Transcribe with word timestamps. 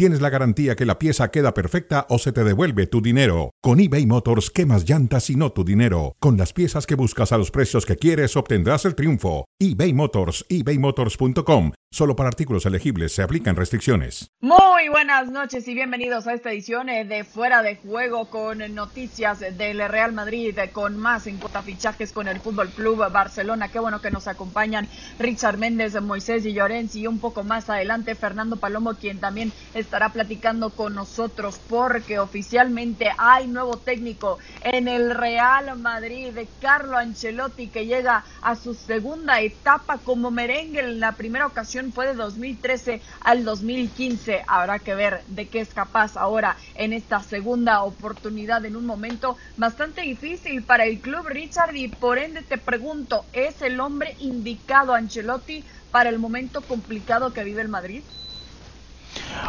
tienes 0.00 0.22
la 0.22 0.30
garantía 0.30 0.76
que 0.76 0.86
la 0.86 0.98
pieza 0.98 1.30
queda 1.30 1.52
perfecta 1.52 2.06
o 2.08 2.18
se 2.18 2.32
te 2.32 2.42
devuelve 2.42 2.86
tu 2.86 3.02
dinero. 3.02 3.50
Con 3.60 3.80
eBay 3.80 4.06
Motors, 4.06 4.48
quemas 4.48 4.88
llantas 4.88 5.28
y 5.28 5.36
no 5.36 5.52
tu 5.52 5.62
dinero? 5.62 6.16
Con 6.20 6.38
las 6.38 6.54
piezas 6.54 6.86
que 6.86 6.94
buscas 6.94 7.32
a 7.32 7.36
los 7.36 7.50
precios 7.50 7.84
que 7.84 7.96
quieres, 7.96 8.34
obtendrás 8.34 8.86
el 8.86 8.94
triunfo. 8.94 9.44
eBay 9.58 9.92
Motors, 9.92 10.46
ebaymotors.com. 10.48 11.72
Solo 11.92 12.14
para 12.14 12.28
artículos 12.28 12.64
elegibles 12.66 13.12
se 13.12 13.20
aplican 13.20 13.56
restricciones. 13.56 14.30
Muy 14.40 14.88
buenas 14.90 15.28
noches 15.28 15.66
y 15.66 15.74
bienvenidos 15.74 16.28
a 16.28 16.34
esta 16.34 16.52
edición 16.52 16.88
eh, 16.88 17.04
de 17.04 17.24
Fuera 17.24 17.62
de 17.62 17.74
Juego 17.76 18.30
con 18.30 18.58
noticias 18.76 19.40
del 19.40 19.86
Real 19.88 20.12
Madrid, 20.12 20.56
eh, 20.56 20.70
con 20.70 20.96
más 20.96 21.26
en 21.26 21.40
fichajes 21.64 22.12
con 22.12 22.28
el 22.28 22.38
Fútbol 22.38 22.68
Club 22.68 23.10
Barcelona. 23.10 23.72
Qué 23.72 23.80
bueno 23.80 24.00
que 24.00 24.12
nos 24.12 24.28
acompañan 24.28 24.86
Richard 25.18 25.58
Méndez, 25.58 26.00
Moisés 26.00 26.46
y 26.46 26.52
Llorenzi 26.52 27.00
y 27.00 27.06
un 27.08 27.18
poco 27.18 27.42
más 27.42 27.68
adelante 27.68 28.14
Fernando 28.14 28.54
Palomo, 28.54 28.94
quien 28.94 29.18
también 29.18 29.52
estará 29.90 30.12
platicando 30.12 30.70
con 30.70 30.94
nosotros 30.94 31.58
porque 31.66 32.20
oficialmente 32.20 33.10
hay 33.18 33.48
nuevo 33.48 33.76
técnico 33.78 34.38
en 34.62 34.86
el 34.86 35.16
Real 35.16 35.76
Madrid, 35.80 36.38
Carlo 36.60 36.96
Ancelotti, 36.96 37.66
que 37.66 37.86
llega 37.86 38.24
a 38.40 38.54
su 38.54 38.74
segunda 38.74 39.40
etapa 39.40 39.98
como 39.98 40.30
merengue 40.30 40.78
en 40.78 41.00
la 41.00 41.16
primera 41.16 41.44
ocasión 41.44 41.92
fue 41.92 42.06
de 42.06 42.14
2013 42.14 43.02
al 43.22 43.44
2015. 43.44 44.44
Habrá 44.46 44.78
que 44.78 44.94
ver 44.94 45.24
de 45.26 45.48
qué 45.48 45.58
es 45.58 45.74
capaz 45.74 46.16
ahora 46.16 46.56
en 46.76 46.92
esta 46.92 47.18
segunda 47.18 47.82
oportunidad 47.82 48.64
en 48.64 48.76
un 48.76 48.86
momento 48.86 49.38
bastante 49.56 50.02
difícil 50.02 50.64
para 50.64 50.84
el 50.84 51.00
club 51.00 51.26
Richard 51.26 51.74
y 51.74 51.88
por 51.88 52.18
ende 52.18 52.44
te 52.44 52.58
pregunto, 52.58 53.26
¿es 53.32 53.60
el 53.60 53.80
hombre 53.80 54.14
indicado 54.20 54.94
Ancelotti 54.94 55.66
para 55.90 56.10
el 56.10 56.20
momento 56.20 56.64
complicado 56.68 57.32
que 57.32 57.42
vive 57.42 57.62
el 57.62 57.68
Madrid? 57.68 58.04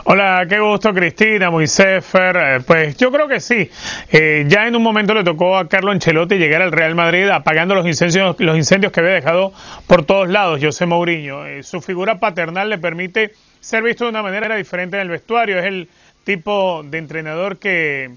Hola, 0.04 0.48
qué 0.50 0.59
gusto 0.59 0.94
Cristina, 0.94 1.52
Moisés, 1.52 2.04
Fer. 2.04 2.36
Eh, 2.36 2.59
pues 2.66 2.98
yo 2.98 3.12
creo 3.12 3.28
que 3.28 3.40
sí. 3.40 3.70
Eh, 4.12 4.45
ya 4.48 4.67
en 4.67 4.76
un 4.76 4.81
momento 4.81 5.14
le 5.14 5.23
tocó 5.23 5.56
a 5.56 5.70
Carlo 5.70 5.92
Ancelotti 5.92 6.38
llegar 6.38 6.64
al 6.64 6.72
Real 6.72 6.95
Madrid 6.95 7.30
apagando 7.30 7.76
los 7.76 7.86
incendios, 7.86 8.36
los 8.39 8.58
incendios 8.58 8.92
que 8.92 9.00
había 9.00 9.14
dejado 9.14 9.54
por 9.86 10.04
todos 10.04 10.28
lados 10.28 10.59
José 10.62 10.88
Mourinho. 10.88 11.45
Eh, 11.45 11.62
su 11.62 11.82
figura 11.82 12.20
paternal 12.20 12.70
le 12.70 12.80
permite 12.80 13.34
ser 13.59 13.84
visto 13.84 14.06
de 14.06 14.09
una 14.09 14.23
manera 14.23 14.56
diferente 14.56 14.98
en 14.98 15.04
el 15.04 15.09
vestuario. 15.09 15.59
Es 15.59 15.66
el 15.66 15.88
tipo 16.23 16.82
de 16.84 16.98
entrenador 16.98 17.58
que, 17.59 18.09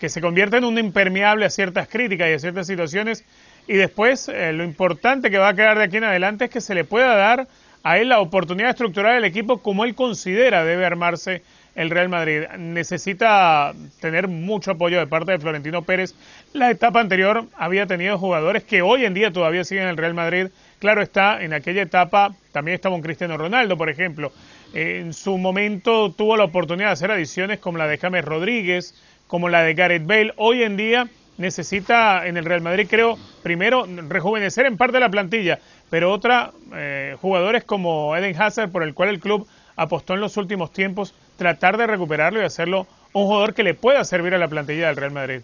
que 0.00 0.08
se 0.08 0.20
convierte 0.20 0.58
en 0.58 0.64
un 0.64 0.78
impermeable 0.78 1.44
a 1.44 1.50
ciertas 1.50 1.88
críticas 1.88 2.28
y 2.28 2.34
a 2.34 2.38
ciertas 2.38 2.68
situaciones. 2.68 3.24
Y 3.66 3.74
después 3.74 4.28
lo 4.28 4.64
importante 4.64 5.30
que 5.30 5.38
va 5.38 5.48
a 5.48 5.54
quedar 5.54 5.78
de 5.78 5.84
aquí 5.84 5.96
en 5.96 6.04
adelante 6.04 6.46
es 6.46 6.50
que 6.50 6.60
se 6.60 6.74
le 6.74 6.84
pueda 6.84 7.14
dar 7.14 7.46
a 7.82 7.98
él 7.98 8.08
la 8.08 8.20
oportunidad 8.20 8.68
de 8.68 8.72
estructurar 8.72 9.16
el 9.16 9.24
equipo 9.24 9.58
como 9.58 9.84
él 9.84 9.94
considera 9.94 10.64
debe 10.64 10.84
armarse 10.84 11.42
el 11.74 11.90
Real 11.90 12.08
Madrid. 12.08 12.42
Necesita 12.58 13.72
tener 14.00 14.28
mucho 14.28 14.72
apoyo 14.72 14.98
de 14.98 15.06
parte 15.06 15.32
de 15.32 15.38
Florentino 15.38 15.82
Pérez. 15.82 16.14
La 16.52 16.70
etapa 16.70 17.00
anterior 17.00 17.46
había 17.56 17.86
tenido 17.86 18.18
jugadores 18.18 18.64
que 18.64 18.82
hoy 18.82 19.04
en 19.04 19.14
día 19.14 19.32
todavía 19.32 19.64
siguen 19.64 19.84
en 19.84 19.90
el 19.90 19.96
Real 19.96 20.14
Madrid. 20.14 20.48
Claro 20.78 21.02
está, 21.02 21.42
en 21.42 21.52
aquella 21.54 21.82
etapa 21.82 22.34
también 22.52 22.74
estaba 22.74 22.94
un 22.94 23.02
Cristiano 23.02 23.36
Ronaldo, 23.36 23.76
por 23.76 23.88
ejemplo. 23.88 24.32
En 24.74 25.12
su 25.12 25.38
momento 25.38 26.12
tuvo 26.12 26.36
la 26.36 26.44
oportunidad 26.44 26.88
de 26.88 26.92
hacer 26.92 27.10
adiciones 27.10 27.58
como 27.58 27.78
la 27.78 27.86
de 27.86 27.98
James 27.98 28.24
Rodríguez, 28.24 28.94
como 29.26 29.48
la 29.48 29.62
de 29.62 29.74
Gareth 29.74 30.06
Bale. 30.06 30.34
Hoy 30.36 30.62
en 30.62 30.76
día 30.76 31.08
necesita 31.38 32.26
en 32.26 32.36
el 32.36 32.44
Real 32.44 32.60
Madrid, 32.60 32.86
creo, 32.88 33.18
primero 33.42 33.86
rejuvenecer 34.08 34.66
en 34.66 34.76
parte 34.76 35.00
la 35.00 35.08
plantilla, 35.08 35.58
pero 35.92 36.10
otra, 36.10 36.52
eh, 36.74 37.18
jugadores 37.20 37.64
como 37.64 38.16
Eden 38.16 38.34
Hazard, 38.40 38.70
por 38.70 38.82
el 38.82 38.94
cual 38.94 39.10
el 39.10 39.20
club 39.20 39.46
apostó 39.76 40.14
en 40.14 40.20
los 40.20 40.38
últimos 40.38 40.72
tiempos, 40.72 41.14
tratar 41.36 41.76
de 41.76 41.86
recuperarlo 41.86 42.40
y 42.40 42.44
hacerlo 42.44 42.86
un 43.12 43.26
jugador 43.26 43.52
que 43.52 43.62
le 43.62 43.74
pueda 43.74 44.02
servir 44.04 44.32
a 44.32 44.38
la 44.38 44.48
plantilla 44.48 44.86
del 44.86 44.96
Real 44.96 45.12
Madrid. 45.12 45.42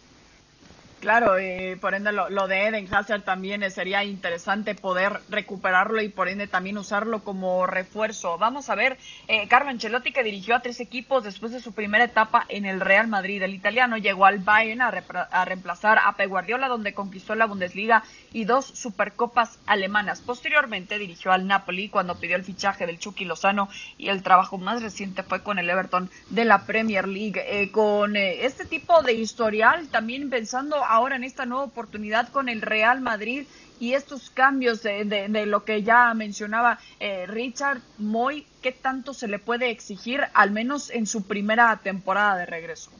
Claro, 1.00 1.38
y 1.38 1.76
por 1.76 1.94
ende 1.94 2.10
lo, 2.10 2.48
de 2.48 2.66
Eden 2.66 2.92
Hazard 2.92 3.22
también 3.22 3.62
eh, 3.62 3.70
sería 3.70 4.02
interesante 4.02 4.74
poder 4.74 5.20
recuperarlo 5.28 6.02
y 6.02 6.08
por 6.08 6.28
ende 6.28 6.48
también 6.48 6.76
usarlo 6.76 7.22
como 7.22 7.68
refuerzo. 7.68 8.36
Vamos 8.36 8.68
a 8.68 8.74
ver, 8.74 8.98
eh, 9.28 9.46
Carlo 9.46 9.70
Ancelotti 9.70 10.10
que 10.10 10.24
dirigió 10.24 10.56
a 10.56 10.60
tres 10.60 10.80
equipos 10.80 11.22
después 11.22 11.52
de 11.52 11.60
su 11.60 11.72
primera 11.72 12.02
etapa 12.02 12.46
en 12.48 12.66
el 12.66 12.80
Real 12.80 13.06
Madrid. 13.06 13.40
El 13.40 13.54
italiano 13.54 13.96
llegó 13.96 14.26
al 14.26 14.40
Bayern 14.40 14.82
a, 14.82 14.88
a 14.88 15.44
reemplazar 15.44 15.98
a 15.98 16.16
Pep 16.16 16.28
Guardiola 16.28 16.66
donde 16.66 16.94
conquistó 16.94 17.36
la 17.36 17.46
Bundesliga 17.46 18.02
y 18.32 18.44
dos 18.44 18.66
supercopas 18.66 19.60
alemanas. 19.66 20.20
Posteriormente 20.20 20.98
dirigió 20.98 21.30
al 21.30 21.46
Napoli 21.46 21.90
cuando 21.90 22.18
pidió 22.18 22.34
el 22.34 22.42
fichaje 22.42 22.86
del 22.86 22.98
Chucky 22.98 23.24
Lozano 23.24 23.68
y 23.98 24.08
el 24.08 24.24
trabajo 24.24 24.58
más 24.58 24.82
reciente 24.82 25.22
fue 25.22 25.44
con 25.44 25.60
el 25.60 25.70
Everton 25.70 26.10
de 26.30 26.44
la 26.44 26.66
Premier 26.66 27.06
League. 27.06 27.40
Eh, 27.46 27.70
con 27.70 28.16
este 28.16 28.64
tipo 28.64 29.00
de 29.02 29.12
historial, 29.12 29.86
también 29.88 30.28
pensando 30.28 30.87
ahora 30.88 31.16
en 31.16 31.24
esta 31.24 31.46
nueva 31.46 31.64
oportunidad 31.64 32.28
con 32.30 32.48
el 32.48 32.62
Real 32.62 33.00
Madrid 33.00 33.44
y 33.78 33.92
estos 33.92 34.30
cambios 34.30 34.82
de, 34.82 35.28
lo 35.46 35.64
que 35.64 35.82
ya 35.82 36.12
mencionaba 36.14 36.78
eh, 36.98 37.26
Richard 37.28 37.78
Moy, 37.98 38.44
¿qué 38.60 38.72
tanto 38.72 39.14
se 39.14 39.28
le 39.28 39.38
puede 39.38 39.70
exigir, 39.70 40.22
al 40.34 40.50
menos 40.50 40.90
en 40.90 41.06
su 41.06 41.22
primera 41.22 41.78
temporada 41.82 42.36
de 42.38 42.46
regreso? 42.46 42.90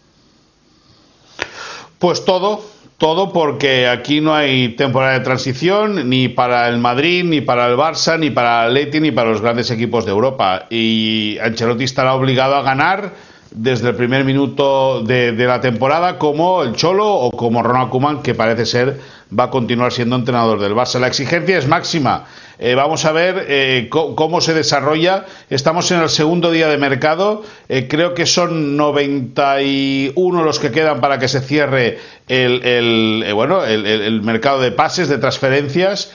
Pues 1.99 2.25
todo, 2.25 2.65
todo 2.99 3.32
porque 3.32 3.88
aquí 3.88 4.20
no 4.20 4.34
hay 4.34 4.76
temporada 4.76 5.15
de 5.15 5.25
transición 5.25 6.09
ni 6.09 6.28
para 6.28 6.69
el 6.69 6.78
Madrid, 6.78 7.25
ni 7.25 7.41
para 7.41 7.66
el 7.66 7.76
Barça, 7.76 8.19
ni 8.19 8.31
para 8.31 8.66
el 8.66 9.03
ni 9.03 9.10
para 9.10 9.31
los 9.31 9.41
grandes 9.41 9.70
equipos 9.72 10.05
de 10.05 10.12
Europa. 10.12 10.66
Y 10.70 11.38
Ancelotti 11.43 11.84
estará 11.84 12.15
obligado 12.15 12.55
a 12.55 12.62
ganar 12.62 13.15
desde 13.61 13.89
el 13.89 13.97
primer 13.97 14.25
minuto 14.25 15.03
de, 15.03 15.33
la 15.33 15.61
temporada 15.61 16.17
como 16.17 16.63
el 16.63 16.75
Cholo 16.75 17.13
o 17.13 17.33
como 17.33 17.61
Ronald 17.61 17.91
Koeman, 17.91 18.23
que 18.23 18.33
parece 18.33 18.65
ser 18.65 19.01
va 19.37 19.45
a 19.45 19.51
continuar 19.51 19.93
siendo 19.93 20.15
entrenador 20.15 20.61
del 20.61 20.75
Barça. 20.75 21.01
La 21.01 21.09
exigencia 21.09 21.59
es 21.59 21.67
máxima. 21.67 22.27
Eh, 22.61 22.77
vamos 22.77 23.05
a 23.05 23.11
ver 23.11 23.47
eh, 23.49 23.89
cómo, 23.91 24.41
se 24.41 24.55
desarrolla. 24.55 25.27
Estamos 25.51 25.91
en 25.91 26.01
el 26.01 26.09
segundo 26.09 26.53
día 26.53 26.69
de 26.69 26.79
mercado. 26.79 27.43
Eh, 27.69 27.89
creo 27.89 28.15
que 28.15 28.27
son 28.27 28.77
91 28.77 30.45
los 30.45 30.61
que 30.61 30.71
quedan 30.71 31.01
para 31.01 31.19
que 31.19 31.27
se 31.27 31.41
cierre 31.41 31.99
el, 32.29 33.27
bueno, 33.35 33.65
el 33.65 34.23
mercado 34.23 34.61
de 34.61 34.71
pases, 34.71 35.09
de 35.09 35.19
transferencias. 35.19 36.13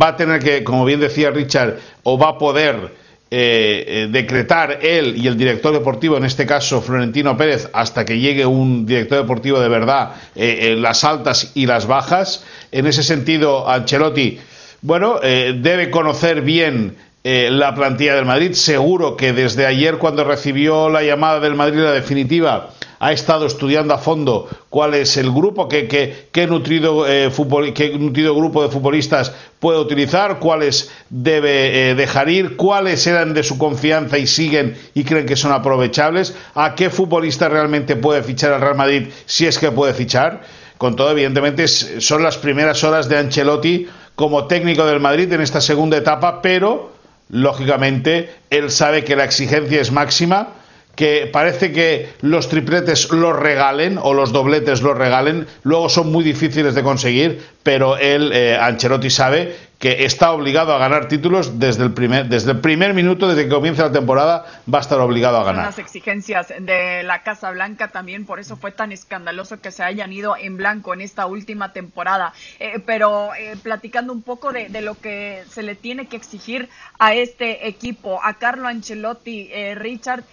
va 0.00 0.08
a 0.08 0.16
tener 0.16 0.40
que, 0.40 0.62
como 0.62 0.84
bien 0.84 1.00
decía 1.00 1.30
Richard, 1.30 1.78
o 2.04 2.16
va 2.16 2.28
a 2.28 2.38
poder 2.38 3.05
eh, 3.28 3.84
eh, 3.88 4.08
decretar 4.08 4.78
él 4.82 5.16
y 5.16 5.26
el 5.26 5.36
director 5.36 5.72
deportivo, 5.72 6.16
en 6.16 6.24
este 6.24 6.46
caso 6.46 6.80
Florentino 6.80 7.36
Pérez, 7.36 7.68
hasta 7.72 8.04
que 8.04 8.20
llegue 8.20 8.46
un 8.46 8.86
director 8.86 9.18
deportivo 9.18 9.58
de 9.58 9.68
verdad, 9.68 10.12
eh, 10.36 10.76
las 10.78 11.02
altas 11.02 11.50
y 11.54 11.66
las 11.66 11.88
bajas. 11.88 12.44
En 12.70 12.86
ese 12.86 13.02
sentido, 13.02 13.68
Ancelotti, 13.68 14.38
bueno, 14.80 15.18
debe 15.20 15.90
conocer 15.90 16.42
bien 16.42 16.94
la 17.24 17.74
plantilla 17.74 18.14
del 18.14 18.26
Madrid. 18.26 18.52
Seguro 18.52 19.16
que 19.16 19.32
desde 19.32 19.66
ayer, 19.66 19.98
cuando 19.98 20.22
recibió 20.22 20.88
la 20.88 21.02
llamada 21.02 21.40
del 21.40 21.56
Madrid, 21.56 21.80
la 21.80 21.90
definitiva, 21.90 22.70
ha 22.98 23.12
estado 23.12 23.46
estudiando 23.46 23.94
a 23.94 23.98
fondo 23.98 24.48
cuál 24.70 24.94
es 24.94 25.16
el 25.16 25.30
grupo, 25.30 25.68
qué, 25.68 25.86
qué, 26.30 26.46
nutrido, 26.46 27.06
eh, 27.06 27.30
qué 27.74 27.90
nutrido 27.98 28.34
grupo 28.34 28.62
de 28.62 28.68
futbolistas 28.68 29.32
puede 29.58 29.78
utilizar, 29.78 30.38
cuáles 30.38 30.90
debe 31.10 31.90
eh, 31.90 31.94
dejar 31.94 32.28
ir, 32.28 32.56
cuáles 32.56 33.06
eran 33.06 33.34
de 33.34 33.42
su 33.42 33.58
confianza 33.58 34.18
y 34.18 34.26
siguen 34.26 34.76
y 34.94 35.04
creen 35.04 35.26
que 35.26 35.36
son 35.36 35.52
aprovechables, 35.52 36.34
a 36.54 36.74
qué 36.74 36.90
futbolista 36.90 37.48
realmente 37.48 37.96
puede 37.96 38.22
fichar 38.22 38.52
el 38.52 38.60
Real 38.60 38.76
Madrid 38.76 39.08
si 39.26 39.46
es 39.46 39.58
que 39.58 39.70
puede 39.70 39.94
fichar. 39.94 40.42
Con 40.78 40.94
todo, 40.94 41.10
evidentemente, 41.10 41.68
son 41.68 42.22
las 42.22 42.36
primeras 42.36 42.84
horas 42.84 43.08
de 43.08 43.16
Ancelotti 43.16 43.88
como 44.14 44.46
técnico 44.46 44.84
del 44.84 45.00
Madrid 45.00 45.32
en 45.32 45.40
esta 45.40 45.62
segunda 45.62 45.96
etapa, 45.96 46.42
pero 46.42 46.92
lógicamente 47.30 48.30
él 48.50 48.70
sabe 48.70 49.02
que 49.02 49.16
la 49.16 49.24
exigencia 49.24 49.80
es 49.80 49.90
máxima 49.90 50.48
que 50.96 51.28
parece 51.32 51.72
que 51.72 52.08
los 52.22 52.48
tripletes 52.48 53.10
los 53.12 53.36
regalen 53.38 53.98
o 54.02 54.14
los 54.14 54.32
dobletes 54.32 54.82
los 54.82 54.96
regalen, 54.96 55.46
luego 55.62 55.88
son 55.88 56.10
muy 56.10 56.24
difíciles 56.24 56.74
de 56.74 56.82
conseguir, 56.82 57.42
pero 57.62 57.98
él, 57.98 58.32
eh, 58.32 58.58
Ancelotti, 58.58 59.10
sabe 59.10 59.54
que 59.78 60.06
está 60.06 60.32
obligado 60.32 60.74
a 60.74 60.78
ganar 60.78 61.06
títulos 61.06 61.58
desde 61.58 61.84
el 61.84 61.92
primer, 61.92 62.26
desde 62.26 62.52
el 62.52 62.60
primer 62.60 62.94
minuto, 62.94 63.28
desde 63.28 63.44
que 63.44 63.50
comienza 63.50 63.82
la 63.82 63.92
temporada, 63.92 64.46
va 64.72 64.78
a 64.78 64.80
estar 64.80 64.98
obligado 65.00 65.36
a 65.36 65.44
ganar. 65.44 65.66
las 65.66 65.78
exigencias 65.78 66.48
de 66.58 67.02
la 67.02 67.22
Casa 67.22 67.50
Blanca 67.50 67.88
también, 67.88 68.24
por 68.24 68.40
eso 68.40 68.56
fue 68.56 68.72
tan 68.72 68.90
escandaloso 68.90 69.60
que 69.60 69.70
se 69.70 69.82
hayan 69.82 70.12
ido 70.12 70.34
en 70.36 70.56
blanco 70.56 70.94
en 70.94 71.02
esta 71.02 71.26
última 71.26 71.74
temporada. 71.74 72.32
Eh, 72.58 72.80
pero 72.86 73.34
eh, 73.34 73.56
platicando 73.62 74.14
un 74.14 74.22
poco 74.22 74.50
de, 74.50 74.70
de, 74.70 74.80
lo 74.80 74.94
que 74.94 75.44
se 75.50 75.62
le 75.62 75.74
tiene 75.74 76.06
que 76.06 76.16
exigir 76.16 76.70
a 76.98 77.14
este 77.14 77.68
equipo, 77.68 78.20
a 78.22 78.34
Carlo 78.34 78.68
Ancelotti, 78.68 79.50
eh, 79.52 79.74
Richard. 79.74 80.24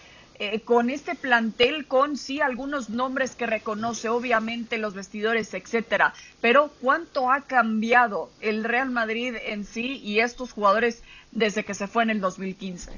Eh, 0.44 0.60
con 0.60 0.90
este 0.90 1.16
plantel, 1.16 1.86
con 1.88 2.18
sí 2.18 2.42
algunos 2.42 2.90
nombres 2.90 3.34
que 3.34 3.46
reconoce, 3.46 4.10
obviamente 4.10 4.78
los 4.78 4.94
vestidores, 4.94 5.54
etcétera, 5.54 6.14
pero 6.42 6.70
¿cuánto 6.82 7.32
ha 7.32 7.42
cambiado 7.42 8.30
el 8.42 8.66
Real 8.66 8.90
Madrid 8.90 9.36
en 9.46 9.64
sí 9.64 10.02
y 10.04 10.20
estos 10.20 10.52
jugadores 10.52 11.02
desde 11.32 11.64
que 11.64 11.74
se 11.74 11.88
fue 11.88 12.04
en 12.04 12.10
el 12.10 12.20
2015? 12.20 12.92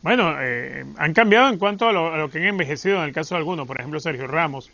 Bueno, 0.00 0.34
eh, 0.40 0.86
han 0.96 1.12
cambiado 1.12 1.50
en 1.50 1.58
cuanto 1.58 1.86
a 1.86 1.92
lo, 1.92 2.30
que 2.30 2.38
han 2.38 2.44
envejecido 2.44 2.96
en 2.96 3.04
el 3.04 3.12
caso 3.12 3.34
de 3.34 3.40
algunos, 3.40 3.66
por 3.66 3.78
ejemplo 3.78 4.00
Sergio 4.00 4.26
Ramos, 4.26 4.70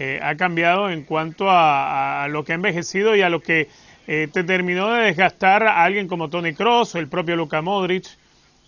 eh, 0.00 0.18
ha 0.20 0.34
cambiado 0.34 0.90
en 0.90 1.04
cuanto 1.04 1.46
a, 1.48 2.26
lo 2.28 2.44
que 2.44 2.50
ha 2.50 2.56
envejecido 2.56 3.14
y 3.14 3.22
a 3.22 3.28
lo 3.28 3.40
que 3.40 3.68
te 4.06 4.44
terminó 4.44 4.90
de 4.90 5.04
desgastar 5.04 5.62
a 5.64 5.84
alguien 5.84 6.08
como 6.08 6.28
Tony 6.28 6.54
Cross 6.54 6.96
el 6.96 7.06
propio 7.06 7.36
Luka 7.36 7.62
Modric 7.62 8.06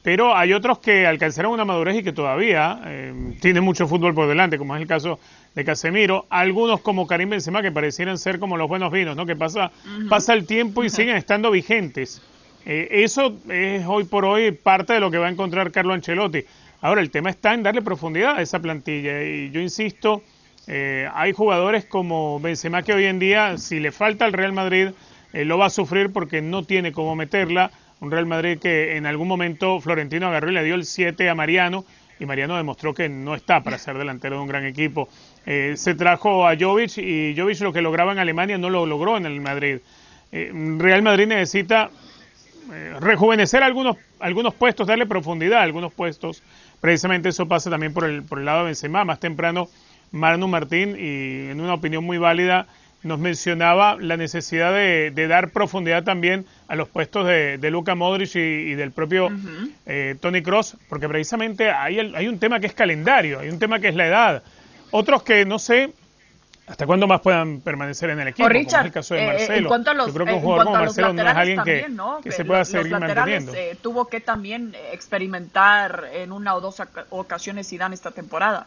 pero 0.08 0.34
hay 0.34 0.54
otros 0.54 0.78
que 0.78 1.06
alcanzaron 1.06 1.52
una 1.52 1.66
madurez 1.66 1.98
y 1.98 2.02
que 2.02 2.14
todavía 2.14 2.80
eh, 2.86 3.34
tienen 3.42 3.62
mucho 3.62 3.86
fútbol 3.86 4.14
por 4.14 4.26
delante, 4.26 4.56
como 4.56 4.74
es 4.74 4.80
el 4.80 4.88
caso 4.88 5.20
de 5.54 5.66
Casemiro, 5.66 6.24
algunos 6.30 6.80
como 6.80 7.06
Karim 7.06 7.28
Benzema 7.28 7.60
que 7.60 7.70
parecieran 7.70 8.16
ser 8.16 8.38
como 8.38 8.56
los 8.56 8.68
buenos 8.68 8.90
vinos, 8.90 9.16
¿no? 9.16 9.26
Que 9.26 9.36
pasa, 9.36 9.70
pasa 10.08 10.32
el 10.32 10.46
tiempo 10.46 10.82
y 10.82 10.88
siguen 10.88 11.14
estando 11.14 11.50
vigentes. 11.50 12.22
Eh, 12.64 12.88
eso 12.90 13.36
es 13.50 13.84
hoy 13.86 14.04
por 14.04 14.24
hoy 14.24 14.50
parte 14.52 14.94
de 14.94 15.00
lo 15.00 15.10
que 15.10 15.18
va 15.18 15.26
a 15.26 15.30
encontrar 15.30 15.70
Carlo 15.72 15.92
Ancelotti. 15.92 16.42
Ahora, 16.80 17.02
el 17.02 17.10
tema 17.10 17.28
está 17.28 17.52
en 17.52 17.62
darle 17.62 17.82
profundidad 17.82 18.38
a 18.38 18.40
esa 18.40 18.60
plantilla 18.60 19.22
y 19.22 19.50
yo 19.50 19.60
insisto, 19.60 20.22
eh, 20.68 21.06
hay 21.12 21.34
jugadores 21.34 21.84
como 21.84 22.40
Benzema 22.40 22.82
que 22.82 22.94
hoy 22.94 23.04
en 23.04 23.18
día, 23.18 23.58
si 23.58 23.78
le 23.78 23.92
falta 23.92 24.24
al 24.24 24.32
Real 24.32 24.54
Madrid, 24.54 24.88
lo 25.34 25.58
va 25.58 25.66
a 25.66 25.70
sufrir 25.70 26.10
porque 26.10 26.40
no 26.40 26.64
tiene 26.64 26.92
cómo 26.92 27.14
meterla 27.14 27.70
un 28.00 28.10
Real 28.10 28.26
Madrid 28.26 28.58
que 28.58 28.96
en 28.96 29.06
algún 29.06 29.28
momento 29.28 29.80
Florentino 29.80 30.28
agarró 30.28 30.50
y 30.50 30.54
le 30.54 30.64
dio 30.64 30.74
el 30.74 30.84
7 30.84 31.28
a 31.28 31.34
Mariano 31.34 31.84
y 32.20 32.26
Mariano 32.26 32.56
demostró 32.56 32.94
que 32.94 33.08
no 33.08 33.34
está 33.34 33.62
para 33.62 33.78
ser 33.78 33.96
delantero 33.96 34.36
de 34.36 34.42
un 34.42 34.48
gran 34.48 34.64
equipo. 34.64 35.08
Eh, 35.46 35.74
se 35.76 35.94
trajo 35.94 36.46
a 36.46 36.56
Jovic 36.56 36.98
y 36.98 37.34
Jovic 37.36 37.60
lo 37.60 37.72
que 37.72 37.80
lograba 37.80 38.12
en 38.12 38.18
Alemania 38.18 38.58
no 38.58 38.70
lo 38.70 38.86
logró 38.86 39.16
en 39.16 39.26
el 39.26 39.40
Madrid. 39.40 39.78
Eh, 40.32 40.50
Real 40.78 41.02
Madrid 41.02 41.26
necesita 41.26 41.90
eh, 42.72 42.94
rejuvenecer 43.00 43.62
algunos, 43.62 43.96
algunos 44.18 44.54
puestos, 44.54 44.86
darle 44.86 45.06
profundidad 45.06 45.60
a 45.60 45.62
algunos 45.62 45.92
puestos. 45.92 46.42
Precisamente 46.80 47.28
eso 47.28 47.46
pasa 47.46 47.70
también 47.70 47.92
por 47.92 48.04
el, 48.04 48.22
por 48.22 48.38
el 48.38 48.44
lado 48.44 48.60
de 48.60 48.66
Benzema. 48.66 49.04
Más 49.04 49.20
temprano, 49.20 49.68
Manu 50.10 50.48
Martín, 50.48 50.96
y 50.98 51.50
en 51.50 51.60
una 51.60 51.74
opinión 51.74 52.04
muy 52.04 52.18
válida, 52.18 52.66
nos 53.08 53.18
mencionaba 53.18 53.96
la 53.98 54.16
necesidad 54.16 54.72
de, 54.72 55.26
dar 55.28 55.50
profundidad 55.50 56.04
también 56.04 56.46
a 56.68 56.76
los 56.76 56.88
puestos 56.88 57.26
de, 57.26 57.58
de 57.58 57.70
Luka 57.70 57.94
Modric 57.94 58.34
y, 58.36 58.74
del 58.74 58.92
propio 58.92 59.28
eh, 59.86 60.16
Tony 60.20 60.42
Cross, 60.42 60.76
porque 60.88 61.08
precisamente 61.08 61.70
hay, 61.70 61.98
hay 61.98 62.28
un 62.28 62.38
tema 62.38 62.60
que 62.60 62.66
es 62.68 62.74
calendario, 62.74 63.40
hay 63.40 63.48
un 63.48 63.58
tema 63.58 63.80
que 63.80 63.88
es 63.88 63.96
la 63.96 64.06
edad. 64.06 64.42
Otros 64.90 65.22
que 65.22 65.44
no 65.44 65.58
sé 65.58 65.92
hasta 66.68 66.86
cuándo 66.86 67.06
más 67.06 67.20
puedan 67.22 67.60
permanecer 67.60 68.10
en 68.10 68.20
el 68.20 68.28
equipo, 68.28 68.46
como 68.46 68.60
es 68.60 68.72
el 68.72 68.92
caso 68.92 69.14
de 69.14 69.26
Marcelo. 69.26 69.70
Yo 70.06 70.12
creo 70.12 70.26
que 70.26 70.32
un 70.34 70.40
jugador 70.40 70.66
como 70.66 70.78
Marcelo 70.78 71.12
no 71.14 71.22
es 71.22 71.36
alguien 71.36 71.62
que, 71.64 71.86
que, 72.22 72.32
se 72.32 72.44
pueda 72.44 72.64
seguir 72.64 72.92
manteniendo. 72.92 73.54
Eh, 73.54 73.76
tuvo 73.80 74.06
que 74.06 74.20
también 74.20 74.76
experimentar 74.92 76.10
en 76.12 76.30
una 76.30 76.54
o 76.54 76.60
dos 76.60 76.82
ocasiones 77.10 77.68
Zidane 77.68 77.94
esta 77.94 78.10
temporada. 78.10 78.66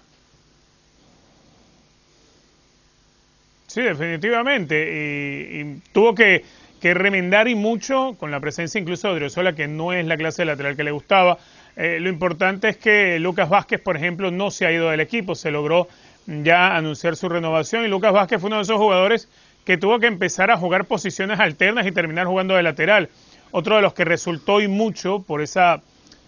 Sí, 3.71 3.79
definitivamente. 3.79 5.53
Y, 5.53 5.79
tuvo 5.93 6.13
que, 6.13 6.43
remendar 6.81 7.47
y 7.47 7.55
mucho 7.55 8.17
con 8.19 8.29
la 8.29 8.41
presencia 8.41 8.81
incluso 8.81 9.07
de 9.07 9.13
Odriozola, 9.13 9.53
que 9.53 9.69
no 9.69 9.93
es 9.93 10.05
la 10.05 10.17
clase 10.17 10.41
de 10.41 10.47
lateral 10.47 10.75
que 10.75 10.83
le 10.83 10.91
gustaba. 10.91 11.37
Eh, 11.77 11.99
lo 12.01 12.09
importante 12.09 12.67
es 12.67 12.75
que 12.75 13.17
Lucas 13.17 13.47
Vázquez, 13.47 13.79
por 13.79 13.95
ejemplo, 13.95 14.29
no 14.29 14.51
se 14.51 14.65
ha 14.65 14.73
ido 14.73 14.89
del 14.89 14.99
equipo, 14.99 15.35
se 15.35 15.51
logró 15.51 15.87
ya 16.27 16.75
anunciar 16.75 17.15
su 17.15 17.29
renovación 17.29 17.85
y 17.85 17.87
Lucas 17.87 18.11
Vázquez 18.11 18.41
fue 18.41 18.49
uno 18.49 18.57
de 18.57 18.63
esos 18.63 18.77
jugadores 18.77 19.29
que 19.63 19.77
tuvo 19.77 19.99
que 19.99 20.07
empezar 20.07 20.51
a 20.51 20.57
jugar 20.57 20.83
posiciones 20.83 21.39
alternas 21.39 21.87
y 21.87 21.93
terminar 21.93 22.27
jugando 22.27 22.55
de 22.55 22.63
lateral. 22.63 23.07
Otro 23.51 23.77
de 23.77 23.83
los 23.83 23.93
que 23.93 24.03
resultó 24.03 24.59
y 24.59 24.67
mucho 24.67 25.23
por 25.23 25.41
esa 25.41 25.81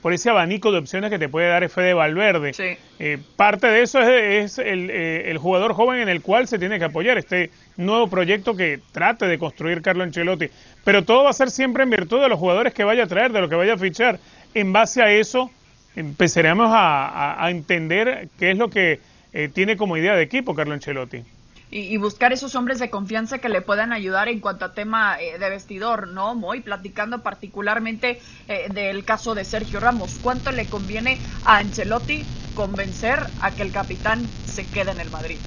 por 0.04 0.12
ese 0.12 0.30
abanico 0.30 0.74
de 0.74 0.80
opciones 0.80 1.10
que 1.10 1.18
te 1.18 1.30
puede 1.30 1.48
dar 1.48 1.68
Fede 1.70 1.94
Valverde. 1.94 2.52
Eh, 3.00 3.18
parte 3.38 3.68
de 3.68 3.84
eso 3.84 4.02
es, 4.02 4.60
eh, 4.60 5.32
el, 5.32 5.38
jugador 5.38 5.74
joven 5.74 6.02
en 6.02 6.10
el 6.10 6.22
cual 6.22 6.46
se 6.46 6.60
tiene 6.60 6.78
que 6.78 6.84
apoyar 6.84 7.18
este 7.18 7.52
nuevo 7.78 8.10
proyecto 8.10 8.54
que 8.54 8.82
trate 8.92 9.28
de 9.28 9.40
construir 9.40 9.82
Carlo 9.82 10.04
Ancelotti. 10.04 10.50
Pero 10.84 11.06
todo 11.06 11.24
va 11.24 11.30
a 11.30 11.34
ser 11.34 11.50
siempre 11.50 11.84
en 11.84 11.90
virtud 11.90 12.20
de 12.20 12.28
los 12.28 12.38
jugadores 12.38 12.74
que 12.74 12.84
vaya 12.84 13.06
a 13.06 13.08
traer, 13.08 13.32
de 13.32 13.40
lo 13.40 13.48
que 13.48 13.56
vaya 13.56 13.76
a 13.76 13.78
fichar. 13.78 14.20
En 14.54 14.74
base 14.74 15.02
a 15.02 15.10
eso, 15.10 15.50
empezaremos 15.96 16.70
a, 16.74 17.48
entender 17.50 18.28
qué 18.38 18.52
es 18.52 18.58
lo 18.58 18.70
que 18.70 19.00
eh, 19.32 19.48
tiene 19.54 19.78
como 19.78 19.96
idea 19.96 20.18
de 20.18 20.24
equipo 20.24 20.54
Carlo 20.54 20.74
Ancelotti 20.74 21.24
y, 21.72 21.98
buscar 21.98 22.34
esos 22.34 22.54
hombres 22.56 22.80
de 22.80 22.90
confianza 22.90 23.40
que 23.40 23.50
le 23.50 23.62
puedan 23.62 23.94
ayudar 23.94 24.28
en 24.28 24.40
cuanto 24.40 24.66
a 24.66 24.74
tema 24.74 25.18
eh, 25.20 25.40
de 25.40 25.50
vestidor, 25.50 26.08
¿no? 26.08 26.36
Muy 26.36 26.62
platicando 26.62 27.24
particularmente 27.24 28.22
eh, 28.48 28.68
del 28.72 29.04
caso 29.04 29.34
de 29.34 29.44
Sergio 29.44 29.80
Ramos. 29.80 30.20
¿Cuánto 30.22 30.52
le 30.52 30.68
conviene 30.68 31.18
a 31.46 31.58
Ancelotti 31.58 32.26
convencer 32.54 33.26
a 33.42 33.52
que 33.52 33.64
el 33.64 33.72
capitán 33.72 34.28
se 34.46 34.68
quede 34.68 34.92
en 34.92 35.00
el 35.00 35.10
Madrid? 35.10 35.38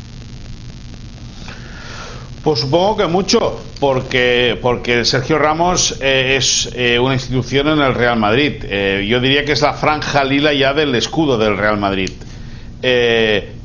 Pues 2.43 2.61
supongo 2.61 2.97
que 2.97 3.07
mucho, 3.07 3.61
porque, 3.81 4.59
porque 4.61 5.05
Sergio 5.05 5.39
Ramos 5.39 5.99
eh, 6.01 6.37
es 6.37 6.71
una 7.01 7.15
institución 7.15 7.69
en 7.69 7.81
el 7.81 7.95
Real 7.95 8.19
Madrid. 8.19 8.65
yo 9.07 9.21
diría 9.21 9.45
que 9.45 9.53
es 9.53 9.63
la 9.63 9.75
franja 9.75 10.25
lila 10.25 10.53
ya 10.53 10.73
del 10.73 10.95
escudo 10.95 11.39
del 11.39 11.57
Real 11.57 11.77
Madrid. 11.79 12.11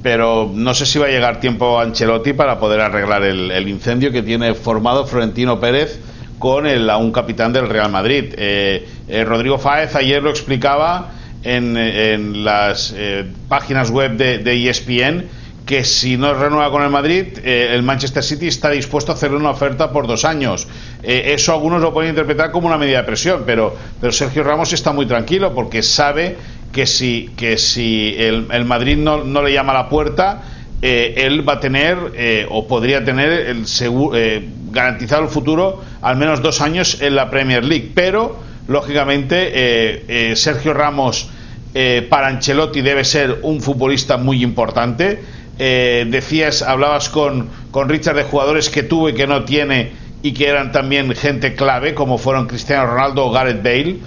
Eh, 0.02 0.10
pero 0.12 0.50
no 0.54 0.74
sé 0.74 0.86
si 0.86 1.00
va 1.00 1.06
a 1.06 1.10
llegar 1.10 1.40
tiempo 1.40 1.80
Ancelotti 1.80 2.34
para 2.34 2.60
poder 2.60 2.82
arreglar 2.82 3.24
el, 3.24 3.68
incendio 3.68 4.12
que 4.12 4.22
tiene 4.22 4.54
formado 4.54 5.06
Florentino 5.06 5.60
Pérez 5.60 6.00
con 6.40 6.66
el, 6.66 6.90
a 6.90 6.98
un 6.98 7.12
capitán 7.12 7.54
del 7.54 7.70
Real 7.70 7.92
Madrid. 7.92 8.34
Eh, 8.38 8.88
eh, 9.08 9.24
Rodrigo 9.24 9.58
Fáez 9.58 9.96
ayer 9.96 10.22
lo 10.22 10.30
explicaba 10.30 11.12
en, 11.44 12.44
las 12.44 12.94
páginas 13.48 13.90
web 13.90 14.16
de, 14.16 14.70
ESPN 14.70 15.26
que 15.66 15.84
si 15.84 16.18
no 16.18 16.34
renueva 16.34 16.70
con 16.70 16.84
el 16.84 16.90
Madrid, 16.90 17.38
el 17.44 17.82
Manchester 17.84 18.24
City 18.24 18.48
está 18.48 18.70
dispuesto 18.70 19.12
a 19.12 19.16
hacerle 19.16 19.38
una 19.38 19.52
oferta 19.52 19.92
por 19.92 20.06
dos 20.06 20.26
años. 20.26 20.68
eso 21.02 21.54
algunos 21.54 21.82
lo 21.82 21.94
pueden 21.94 22.10
interpretar 22.10 22.52
como 22.52 22.68
una 22.68 22.78
medida 22.78 22.98
de 22.98 23.04
presión, 23.06 23.44
pero, 23.46 23.76
pero 24.00 24.12
Sergio 24.12 24.44
Ramos 24.44 24.74
está 24.74 24.92
muy 24.92 25.06
tranquilo 25.06 25.54
porque 25.54 25.82
sabe 25.82 26.36
que 26.72 26.86
si, 26.86 27.30
que 27.36 27.58
si 27.58 28.16
el, 28.18 28.66
Madrid 28.66 28.98
no, 28.98 29.24
no, 29.24 29.42
le 29.42 29.54
llama 29.54 29.72
a 29.74 29.84
la 29.84 29.90
puerta, 29.90 30.42
eh, 30.82 31.14
él 31.18 31.48
va 31.48 31.54
a 31.54 31.60
tener 31.60 31.98
eh, 32.16 32.48
o 32.50 32.68
podría 32.68 33.04
tener 33.04 33.32
el 33.32 33.66
eh, 34.14 34.50
garantizado 34.72 35.24
el 35.24 35.30
futuro 35.30 35.82
al 36.02 36.16
menos 36.16 36.42
dos 36.42 36.62
años 36.62 37.02
en 37.02 37.16
la 37.16 37.30
Premier 37.30 37.64
League. 37.64 37.92
Pero, 37.94 38.40
lógicamente, 38.68 40.36
Sergio 40.36 40.74
Ramos 40.74 41.30
para 42.10 42.28
Ancelotti 42.28 42.82
debe 42.82 43.04
ser 43.04 43.40
un 43.44 43.62
futbolista 43.62 44.18
muy 44.18 44.44
importante. 44.44 45.20
decías, 45.58 46.62
hablabas 46.62 47.10
con, 47.10 47.50
con 47.70 47.90
Richard 47.90 48.16
de 48.16 48.24
jugadores 48.24 48.70
que 48.70 48.84
tuvo 48.84 49.10
y 49.10 49.14
que 49.14 49.28
no 49.28 49.44
tiene 49.44 49.92
y 50.24 50.34
que 50.34 50.48
eran 50.48 50.72
también 50.72 51.14
gente 51.16 51.56
clave, 51.56 51.94
como 51.94 52.18
fueron 52.18 52.48
Cristiano 52.48 52.86
Ronaldo 52.88 53.26
o 53.26 53.32
Gareth 53.32 53.62
Bale. 53.64 53.98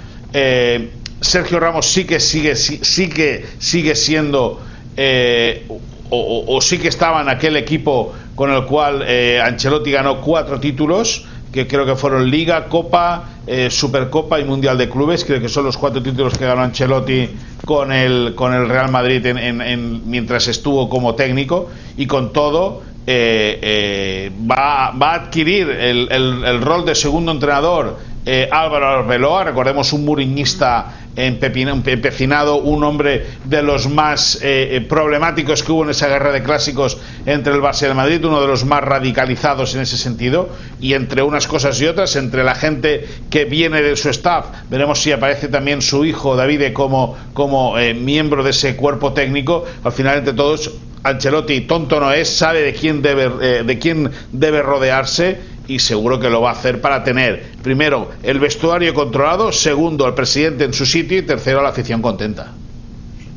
Sergio 1.25 1.59
Ramos 1.59 1.87
sí 1.87 2.05
que 2.05 2.21
sigue, 2.21 2.55
sí, 2.55 3.09
que 3.09 3.47
sigue 3.59 3.97
siendo 3.97 4.61
eh, 4.97 5.67
o, 6.11 6.61
sí 6.61 6.79
que 6.79 6.89
estaba 6.89 7.23
en 7.23 7.29
aquel 7.29 7.57
equipo 7.57 8.13
con 8.35 8.53
el 8.53 8.65
cual 8.67 9.03
eh, 9.07 9.41
Ancelotti 9.43 9.91
ganó 9.91 10.21
cuatro 10.21 10.61
títulos, 10.61 11.25
que 11.51 11.67
creo 11.67 11.87
que 11.87 11.97
fueron 11.97 12.31
Liga, 12.31 12.67
Copa, 12.69 13.25
eh, 13.47 13.69
Supercopa 13.71 14.39
y 14.39 14.45
Mundial 14.45 14.77
de 14.79 14.89
Clubes, 14.89 15.25
creo 15.25 15.41
que 15.41 15.49
son 15.49 15.65
los 15.65 15.77
cuatro 15.77 16.03
títulos 16.03 16.37
que 16.37 16.45
ganó 16.45 16.63
Ancelotti 16.63 17.31
con 17.65 17.91
el, 17.91 18.35
con 18.37 18.53
el 18.53 18.69
Real 18.69 18.91
Madrid 18.91 19.25
en, 19.27 20.09
mientras 20.09 20.47
estuvo 20.47 20.89
como 20.89 21.15
técnico. 21.15 21.71
Y 21.97 22.07
con 22.07 22.33
todo 22.33 22.83
va, 23.09 24.91
va, 24.91 25.13
a 25.13 25.15
adquirir 25.15 25.71
el, 25.71 26.09
el, 26.11 26.61
rol 26.61 26.85
de 26.85 26.95
segundo 26.95 27.33
entrenador 27.33 27.99
eh, 28.27 28.49
Álvaro 28.51 28.89
Arbeloa, 28.89 29.45
recordemos 29.45 29.93
un 29.93 30.05
muriñista 30.05 31.01
empecinado, 31.15 32.57
un 32.57 32.83
hombre 32.83 33.27
de 33.45 33.63
los 33.63 33.89
más 33.89 34.37
eh, 34.37 34.77
eh, 34.77 34.81
problemáticos 34.81 35.63
que 35.63 35.71
hubo 35.71 35.85
en 35.85 35.91
esa 35.91 36.09
guerra 36.09 36.33
de 36.33 36.43
clásicos 36.43 36.97
entre 37.27 37.53
el 37.53 37.61
Barça 37.61 37.89
y 37.89 37.95
Madrid, 37.95 38.25
uno 38.25 38.41
de 38.41 38.47
los 38.47 38.65
más 38.65 38.83
radicalizados 38.83 39.75
en 39.75 39.83
ese 39.83 39.99
sentido, 39.99 40.49
y 40.81 40.95
entre 40.95 41.23
unas 41.23 41.47
cosas 41.47 41.79
y 41.83 41.87
otras, 41.87 42.17
entre 42.17 42.45
la 42.45 42.55
gente 42.55 43.07
que 43.29 43.45
viene 43.45 43.83
de 43.83 43.95
su 43.95 44.09
staff, 44.09 44.47
veremos 44.71 45.03
si 45.03 45.13
aparece 45.13 45.49
también 45.49 45.83
su 45.83 46.05
hijo 46.07 46.35
David 46.35 46.73
como, 46.73 47.17
como 47.35 47.75
miembro 47.95 48.43
de 48.43 48.51
ese 48.51 48.75
cuerpo 48.75 49.13
técnico, 49.13 49.67
al 49.85 49.93
final 49.93 50.19
entre 50.19 50.33
todos 50.33 50.73
Ancelotti 51.03 51.61
tonto 51.63 52.01
no 52.01 52.11
es, 52.11 52.35
sabe 52.35 52.63
de 52.63 52.73
quién 52.73 53.03
debe, 53.03 53.63
de 53.63 53.79
quién 53.79 54.11
debe 54.33 54.63
rodearse 54.63 55.54
y 55.67 55.79
seguro 55.79 56.21
que 56.21 56.31
lo 56.31 56.41
va 56.41 56.51
a 56.51 56.53
hacer 56.53 56.81
para 56.81 57.03
tener, 57.05 57.53
primero, 57.63 58.11
el 58.23 58.39
vestuario 58.39 58.93
controlado, 58.95 59.53
segundo, 59.53 60.07
al 60.07 60.15
presidente 60.15 60.65
en 60.65 60.73
su 60.73 60.87
sitio 60.87 61.19
y 61.19 61.23
tercero, 61.23 61.61
a 61.61 61.63
la 61.63 61.71
afición 61.71 62.03
contenta. 62.03 62.53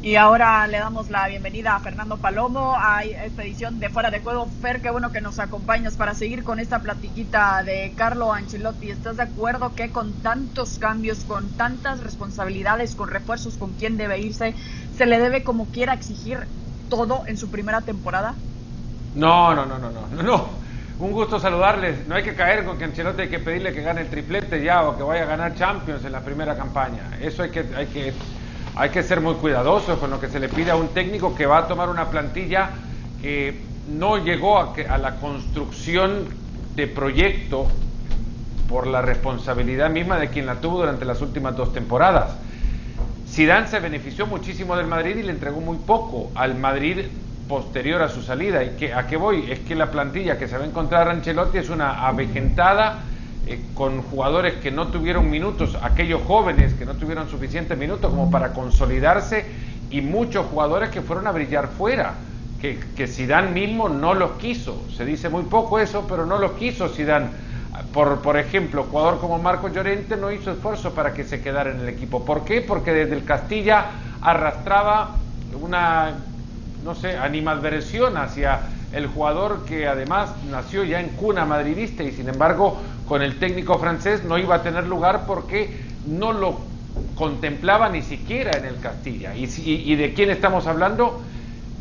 Y 0.07 0.15
ahora 0.15 0.65
le 0.67 0.77
damos 0.77 1.09
la 1.09 1.27
bienvenida 1.27 1.75
a 1.75 1.79
Fernando 1.79 2.15
Palomo 2.15 2.75
a 2.77 3.03
esta 3.03 3.43
edición 3.43 3.79
de 3.79 3.89
Fuera 3.89 4.09
de 4.09 4.21
Juego. 4.21 4.47
Fer, 4.61 4.81
qué 4.81 4.89
bueno 4.89 5.11
que 5.11 5.19
nos 5.19 5.37
acompañas 5.37 5.97
para 5.97 6.13
seguir 6.13 6.45
con 6.45 6.59
esta 6.59 6.79
platiquita 6.79 7.61
de 7.63 7.91
Carlo 7.95 8.31
Ancelotti. 8.31 8.89
¿Estás 8.89 9.17
de 9.17 9.23
acuerdo 9.23 9.75
que 9.75 9.89
con 9.89 10.13
tantos 10.13 10.77
cambios, 10.79 11.25
con 11.27 11.49
tantas 11.49 11.99
responsabilidades, 12.01 12.95
con 12.95 13.09
refuerzos, 13.09 13.55
con 13.55 13.73
quién 13.73 13.97
debe 13.97 14.19
irse, 14.19 14.53
se 14.97 15.05
le 15.05 15.19
debe 15.19 15.43
como 15.43 15.65
quiera 15.65 15.93
exigir 15.93 16.39
todo 16.89 17.23
en 17.25 17.35
su 17.35 17.49
primera 17.49 17.81
temporada? 17.81 18.33
No, 19.13 19.53
no, 19.55 19.65
no, 19.65 19.77
no, 19.77 19.91
no, 19.91 20.23
no. 20.23 20.66
Un 20.99 21.11
gusto 21.11 21.39
saludarles. 21.39 22.07
No 22.07 22.15
hay 22.15 22.23
que 22.23 22.33
caer 22.33 22.65
con 22.65 22.77
que 22.79 22.85
Ancelotti 22.85 23.23
hay 23.23 23.29
que 23.29 23.37
pedirle 23.37 23.71
que 23.71 23.83
gane 23.83 24.01
el 24.01 24.07
triplete 24.07 24.63
ya 24.63 24.87
o 24.87 24.97
que 24.97 25.03
vaya 25.03 25.23
a 25.23 25.25
ganar 25.27 25.53
Champions 25.53 26.03
en 26.03 26.11
la 26.11 26.21
primera 26.21 26.55
campaña. 26.55 27.17
Eso 27.21 27.43
hay 27.43 27.51
que, 27.51 27.65
hay 27.75 27.85
que, 27.85 28.13
hay 28.75 28.89
que 28.89 29.03
ser 29.03 29.21
muy 29.21 29.35
cuidadosos 29.35 29.99
con 29.99 30.09
lo 30.09 30.19
que 30.19 30.27
se 30.27 30.39
le 30.39 30.49
pide 30.49 30.71
a 30.71 30.75
un 30.75 30.87
técnico 30.89 31.35
que 31.35 31.45
va 31.45 31.59
a 31.59 31.67
tomar 31.67 31.89
una 31.89 32.09
plantilla 32.09 32.71
que 33.21 33.61
no 33.89 34.17
llegó 34.17 34.57
a, 34.57 34.73
a 34.89 34.97
la 34.97 35.17
construcción 35.17 36.25
de 36.75 36.87
proyecto 36.87 37.67
por 38.67 38.87
la 38.87 39.03
responsabilidad 39.03 39.91
misma 39.91 40.17
de 40.17 40.29
quien 40.29 40.47
la 40.47 40.55
tuvo 40.55 40.79
durante 40.79 41.05
las 41.05 41.21
últimas 41.21 41.55
dos 41.55 41.73
temporadas. 41.73 42.35
Zidane 43.29 43.67
se 43.67 43.79
benefició 43.79 44.25
muchísimo 44.25 44.75
del 44.75 44.87
Madrid 44.87 45.17
y 45.17 45.23
le 45.23 45.31
entregó 45.31 45.61
muy 45.61 45.77
poco 45.77 46.31
al 46.33 46.55
Madrid 46.55 47.05
posterior 47.47 48.01
a 48.01 48.09
su 48.09 48.21
salida. 48.21 48.63
¿Y 48.63 48.71
que, 48.71 48.93
a 48.93 49.07
qué 49.07 49.17
voy? 49.17 49.51
Es 49.51 49.59
que 49.59 49.75
la 49.75 49.89
plantilla 49.91 50.37
que 50.37 50.47
se 50.47 50.57
va 50.57 50.63
a 50.63 50.67
encontrar 50.67 51.09
Ancelotti 51.09 51.57
es 51.57 51.69
una 51.69 52.07
avejentada 52.07 53.03
eh, 53.47 53.61
con 53.73 54.01
jugadores 54.01 54.55
que 54.55 54.71
no 54.71 54.87
tuvieron 54.87 55.29
minutos, 55.29 55.77
aquellos 55.81 56.21
jóvenes 56.23 56.73
que 56.73 56.85
no 56.85 56.95
tuvieron 56.95 57.29
suficientes 57.29 57.77
minutos 57.77 58.11
como 58.11 58.29
para 58.29 58.53
consolidarse 58.53 59.45
y 59.89 60.01
muchos 60.01 60.45
jugadores 60.47 60.89
que 60.89 61.01
fueron 61.01 61.27
a 61.27 61.31
brillar 61.31 61.69
fuera, 61.69 62.15
que, 62.61 62.77
que 62.95 63.07
Zidane 63.07 63.51
mismo 63.51 63.87
no 63.87 64.13
los 64.13 64.31
quiso. 64.31 64.83
Se 64.95 65.05
dice 65.05 65.29
muy 65.29 65.43
poco 65.43 65.79
eso, 65.79 66.05
pero 66.09 66.25
no 66.25 66.37
los 66.39 66.51
quiso 66.53 66.89
Zidane. 66.89 67.27
Por, 67.93 68.19
por 68.21 68.37
ejemplo, 68.37 68.85
jugador 68.89 69.19
como 69.19 69.37
Marco 69.37 69.69
Llorente 69.69 70.17
no 70.17 70.31
hizo 70.31 70.51
esfuerzo 70.51 70.93
para 70.93 71.13
que 71.13 71.23
se 71.23 71.41
quedara 71.41 71.71
en 71.71 71.79
el 71.79 71.89
equipo. 71.89 72.25
¿Por 72.25 72.43
qué? 72.43 72.61
Porque 72.61 72.91
desde 72.91 73.15
el 73.15 73.23
Castilla 73.23 73.85
arrastraba 74.21 75.15
una 75.61 76.15
no 76.83 76.95
sé, 76.95 77.17
animadversión 77.17 78.17
hacia 78.17 78.61
el 78.93 79.07
jugador 79.07 79.65
que 79.65 79.87
además 79.87 80.29
nació 80.49 80.83
ya 80.83 80.99
en 80.99 81.09
cuna 81.09 81.45
madridista 81.45 82.03
y 82.03 82.11
sin 82.11 82.29
embargo 82.29 82.77
con 83.07 83.21
el 83.21 83.39
técnico 83.39 83.77
francés 83.79 84.23
no 84.23 84.37
iba 84.37 84.55
a 84.55 84.63
tener 84.63 84.87
lugar 84.87 85.25
porque 85.27 85.77
no 86.07 86.31
lo 86.33 86.59
contemplaba 87.15 87.89
ni 87.89 88.01
siquiera 88.01 88.57
en 88.57 88.65
el 88.65 88.79
Castilla. 88.79 89.35
¿Y, 89.35 89.45
y, 89.65 89.95
de 89.95 90.13
quién 90.13 90.29
estamos 90.29 90.67
hablando? 90.67 91.21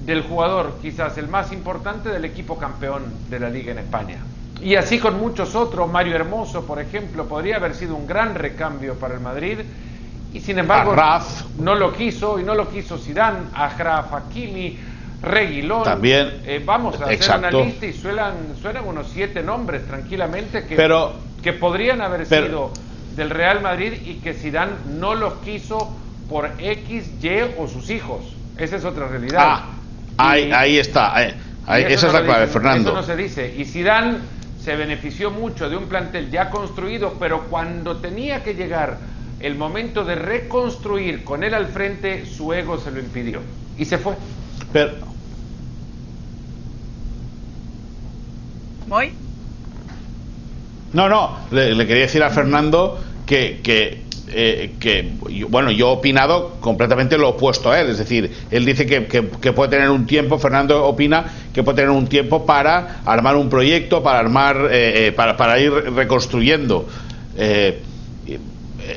Del 0.05 0.23
jugador 0.23 0.79
quizás 0.83 1.19
el 1.19 1.29
más 1.29 1.53
importante 1.53 2.09
del 2.09 2.25
equipo 2.25 2.59
campeón 2.59 3.03
de 3.29 3.41
la 3.41 3.51
liga 3.51 3.73
en 3.73 3.79
España. 3.79 4.19
Y 4.61 4.77
así 4.77 4.99
con 4.99 5.19
muchos 5.19 5.55
otros, 5.55 5.91
Mario 5.91 6.15
Hermoso, 6.15 6.65
por 6.65 6.81
ejemplo, 6.81 7.27
podría 7.27 7.57
haber 7.57 7.75
sido 7.75 7.95
un 7.95 8.07
gran 8.07 8.35
recambio 8.35 8.95
para 8.95 9.15
el 9.15 9.21
Madrid 9.21 9.59
y 10.37 10.41
sin 10.41 10.59
embargo 10.59 10.95
no 11.59 11.75
lo 11.75 11.95
quiso 11.95 12.39
y 12.39 12.43
no 12.43 12.55
lo 12.55 12.69
quiso 12.69 12.99
Zidane, 12.99 13.39
Ajraf 13.55 14.13
Hakimi, 14.13 14.79
Reguilón. 15.23 15.83
También. 15.83 16.43
Eh, 16.45 16.63
vamos 16.63 17.01
a 17.01 17.07
hacer 17.07 17.39
una 17.39 17.51
lista 17.51 17.87
y 17.87 17.95
suenan, 17.95 18.35
suenan 18.61 18.87
unos 18.87 19.09
siete 19.09 19.43
nombres 19.43 19.87
tranquilamente 19.87 20.67
que, 20.67 20.77
que 21.43 21.53
podrían 21.55 22.03
haber 22.03 22.27
sido 22.27 22.71
del 23.17 23.31
Real 23.31 23.63
Madrid 23.63 23.95
y 24.05 24.17
que 24.17 24.35
Zidane 24.35 24.73
no 24.99 25.15
los 25.15 25.33
quiso 25.37 25.97
por 26.29 26.51
X, 26.59 27.11
Y 27.23 27.29
o 27.57 27.67
sus 27.67 27.89
hijos. 27.89 28.21
Esa 28.59 28.77
es 28.77 28.85
otra 28.85 29.09
realidad. 29.09 29.41
Ah, 29.41 29.65
ahí, 30.19 30.53
ahí 30.53 30.79
está. 30.79 31.25
Eh, 31.25 31.35
esa 31.89 32.09
es 32.09 32.13
la 32.13 32.25
clave, 32.25 32.47
Fernando. 32.47 32.91
Eso 32.91 33.01
no 33.01 33.07
se 33.07 33.17
dice. 33.17 33.55
Y 33.57 33.65
Zidane 33.65 34.19
se 34.63 34.77
benefició 34.77 35.31
mucho 35.31 35.71
de 35.71 35.79
un 35.79 35.87
plantel 35.87 36.31
ya 36.31 36.51
construido, 36.51 37.15
pero 37.19 37.45
cuando 37.45 37.97
tenía 37.97 38.43
que 38.43 38.53
llegar 38.53 38.99
el 39.41 39.55
momento 39.57 40.05
de 40.05 40.15
reconstruir 40.15 41.25
con 41.25 41.45
él 41.45 41.55
al 41.55 41.67
frente, 41.67 42.25
su 42.27 42.53
ego 42.53 42.79
se 42.79 42.91
lo 42.91 43.01
impidió. 43.01 43.41
Y 43.79 43.85
se 43.85 43.99
fue. 43.99 44.15
Pero, 44.73 44.93
¿Voy? 48.87 49.11
No, 50.93 51.09
no, 51.09 51.37
le, 51.51 51.77
quería 51.87 52.05
decir 52.05 52.23
a 52.23 52.31
Fernando 52.31 52.99
que, 53.27 53.61
que, 53.63 54.03
eh, 54.29 55.13
bueno, 55.49 55.73
yo 55.73 55.89
he 55.89 55.93
opinado 55.93 56.57
completamente 56.61 57.19
lo 57.19 57.31
opuesto 57.31 57.71
a 57.71 57.81
él, 57.81 57.91
es 57.91 57.99
decir, 57.99 58.31
él 58.51 58.65
dice 58.65 58.87
que, 58.87 59.07
que, 59.07 59.53
puede 59.53 59.71
tener 59.71 59.91
un 59.91 60.07
tiempo, 60.07 60.39
Fernando 60.39 60.85
opina 60.87 61.25
que 61.53 61.65
puede 61.65 61.77
tener 61.77 61.91
un 61.91 62.07
tiempo 62.07 62.47
para 62.47 63.01
armar 63.05 63.37
un 63.37 63.51
proyecto, 63.51 64.03
para 64.03 64.21
armar, 64.21 64.69
eh, 64.71 65.09
eh, 65.09 65.13
para, 65.13 65.37
para, 65.37 65.59
ir 65.59 65.73
reconstruyendo. 65.73 66.87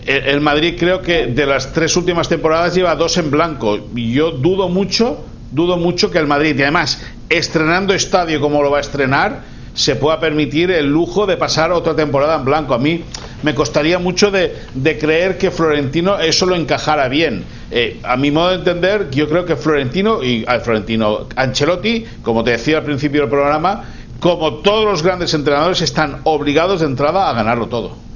El 0.05 0.41
Madrid 0.41 0.75
creo 0.77 1.01
que 1.01 1.27
de 1.27 1.45
las 1.45 1.73
tres 1.73 1.95
últimas 1.95 2.27
temporadas 2.29 2.75
lleva 2.75 2.95
dos 2.95 3.17
en 3.17 3.31
blanco 3.31 3.79
yo 3.95 4.31
dudo 4.31 4.69
mucho, 4.69 5.23
dudo 5.51 5.77
mucho 5.77 6.11
que 6.11 6.17
el 6.17 6.27
Madrid, 6.27 6.55
y 6.57 6.61
además 6.63 7.01
estrenando 7.29 7.93
estadio 7.93 8.41
como 8.41 8.61
lo 8.63 8.71
va 8.71 8.79
a 8.79 8.81
estrenar, 8.81 9.43
se 9.73 9.95
pueda 9.95 10.19
permitir 10.19 10.71
el 10.71 10.87
lujo 10.87 11.25
de 11.25 11.37
pasar 11.37 11.71
otra 11.71 11.95
temporada 11.95 12.35
en 12.35 12.43
blanco. 12.43 12.73
A 12.73 12.79
mí 12.79 13.03
me 13.43 13.55
costaría 13.55 13.99
mucho 13.99 14.31
de, 14.31 14.53
creer 14.99 15.37
que 15.37 15.51
Florentino 15.51 16.19
eso 16.19 16.45
lo 16.45 16.55
encajara 16.55 17.07
bien. 17.07 17.45
Eh, 17.71 17.99
a 18.03 18.17
mi 18.17 18.31
modo 18.31 18.49
de 18.49 18.55
entender, 18.55 19.09
yo 19.11 19.29
creo 19.29 19.45
que 19.45 19.55
Florentino 19.55 20.23
y 20.23 20.43
al 20.47 20.61
Florentino 20.61 21.27
Ancelotti, 21.35 22.03
como 22.23 22.43
te 22.43 22.51
decía 22.51 22.79
al 22.79 22.83
principio 22.83 23.21
del 23.21 23.29
programa, 23.29 23.85
como 24.19 24.55
todos 24.55 24.83
los 24.85 25.01
grandes 25.01 25.33
entrenadores, 25.33 25.81
están 25.81 26.21
obligados 26.23 26.81
de 26.81 26.87
entrada 26.87 27.29
a 27.29 27.33
ganarlo 27.33 27.67
todo. 27.67 28.08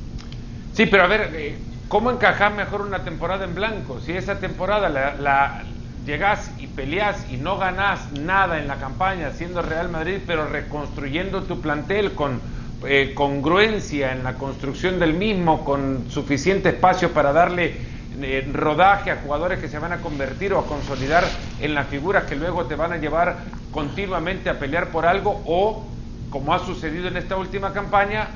Sí, 0.74 0.88
pero 0.88 1.04
a 1.04 1.08
ver, 1.08 1.32
eh, 1.36 1.68
¿cómo 1.88 2.10
encajar 2.10 2.54
mejor 2.56 2.82
una 2.82 3.04
temporada 3.04 3.46
en 3.46 3.54
blanco? 3.54 4.00
Si 4.00 4.12
esa 4.14 4.40
temporada 4.40 4.90
la, 4.90 5.64
llegás 6.04 6.56
y 6.58 6.68
peleás 6.68 7.30
y 7.30 7.38
no 7.38 7.58
ganás 7.60 8.12
nada 8.12 8.58
en 8.58 8.68
la 8.68 8.80
campaña 8.80 9.32
siendo 9.32 9.62
Real 9.62 9.90
Madrid, 9.90 10.22
pero 10.26 10.48
reconstruyendo 10.48 11.46
tu 11.46 11.62
plantel 11.62 12.16
con 12.16 12.42
eh, 12.88 13.14
congruencia 13.16 14.12
en 14.14 14.24
la 14.24 14.38
construcción 14.40 14.98
del 14.98 15.14
mismo, 15.14 15.64
con 15.64 16.10
suficiente 16.10 16.70
espacio 16.70 17.14
para 17.14 17.32
darle 17.34 17.80
eh, 18.10 18.50
rodaje 18.52 19.12
a 19.12 19.18
jugadores 19.18 19.60
que 19.60 19.70
se 19.70 19.78
van 19.78 19.94
a 19.94 20.02
convertir 20.02 20.54
o 20.54 20.60
a 20.60 20.66
consolidar 20.68 21.46
en 21.60 21.76
las 21.76 21.88
figuras 21.88 22.26
que 22.26 22.36
luego 22.36 22.66
te 22.66 22.76
van 22.76 22.94
a 22.94 22.98
llevar 22.98 23.46
continuamente 23.70 24.50
a 24.50 24.58
pelear 24.58 24.90
por 24.92 25.06
algo 25.06 25.44
o, 25.46 25.96
como 26.30 26.54
ha 26.54 26.60
sucedido 26.60 27.08
en 27.08 27.18
esta 27.18 27.38
última 27.38 27.72
campaña, 27.74 28.28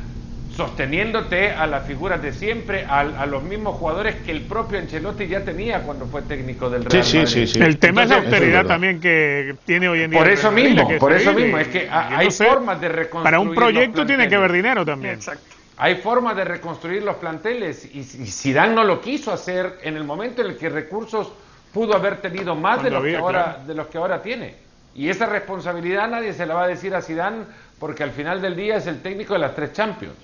sosteniéndote 0.57 1.51
a 1.51 1.67
las 1.67 1.85
figuras 1.85 2.19
de 2.19 2.33
siempre, 2.33 2.83
a, 2.89 3.25
los 3.27 3.43
mismos 3.43 3.75
jugadores 3.75 4.15
que 4.25 4.31
el 4.31 4.41
propio 4.41 4.79
Ancelotti 4.79 5.27
ya 5.27 5.45
tenía 5.45 5.83
cuando 5.83 6.07
fue 6.07 6.23
técnico 6.23 6.67
del 6.67 6.83
Real 6.83 7.03
sí, 7.03 7.27
Sí, 7.27 7.45
sí, 7.45 7.59
el 7.59 7.77
tema 7.77 8.03
es 8.03 8.09
la 8.09 8.17
austeridad 8.17 8.65
también 8.65 8.99
que 8.99 9.55
tiene 9.65 9.87
hoy 9.87 10.01
en 10.01 10.11
día. 10.11 10.19
Por 10.19 10.29
eso 10.29 10.51
mismo, 10.51 10.89
por 10.97 11.13
eso 11.13 11.31
mismo, 11.31 11.59
es 11.59 11.67
que 11.67 11.87
hay 11.89 12.31
formas 12.31 12.81
de 12.81 12.89
reconstruir. 12.89 13.23
Para 13.23 13.39
un 13.39 13.53
proyecto 13.53 14.05
tiene 14.05 14.27
que 14.27 14.35
haber 14.35 14.51
dinero 14.51 14.83
también. 14.83 15.13
Exacto. 15.13 15.55
Hay 15.77 15.97
formas 15.97 16.35
de 16.35 16.43
reconstruir 16.43 17.03
los 17.03 17.17
planteles 17.17 17.87
y, 17.93 17.99
y 17.99 18.03
Zidane 18.03 18.73
no 18.73 18.83
lo 18.83 18.99
quiso 18.99 19.31
hacer 19.31 19.77
en 19.83 19.95
el 19.95 20.03
momento 20.03 20.41
en 20.41 20.47
el 20.47 20.57
que 20.57 20.69
recursos 20.69 21.31
pudo 21.71 21.95
haber 21.95 22.17
tenido 22.17 22.55
más 22.55 22.81
de 22.81 22.89
los, 22.89 23.03
que 23.03 23.15
ahora, 23.15 23.59
de 23.65 23.75
los 23.75 23.85
que 23.85 23.99
ahora 23.99 24.23
tiene. 24.23 24.55
Y 24.95 25.09
esa 25.09 25.27
responsabilidad 25.27 26.09
nadie 26.09 26.33
se 26.33 26.47
la 26.47 26.55
va 26.55 26.63
a 26.63 26.67
decir 26.67 26.95
a 26.95 27.03
Zidane 27.03 27.43
porque 27.77 28.01
al 28.01 28.09
final 28.09 28.41
del 28.41 28.55
día 28.55 28.77
es 28.77 28.87
el 28.87 29.03
técnico 29.03 29.33
de 29.33 29.39
las 29.39 29.53
tres 29.53 29.73
Champions 29.73 30.15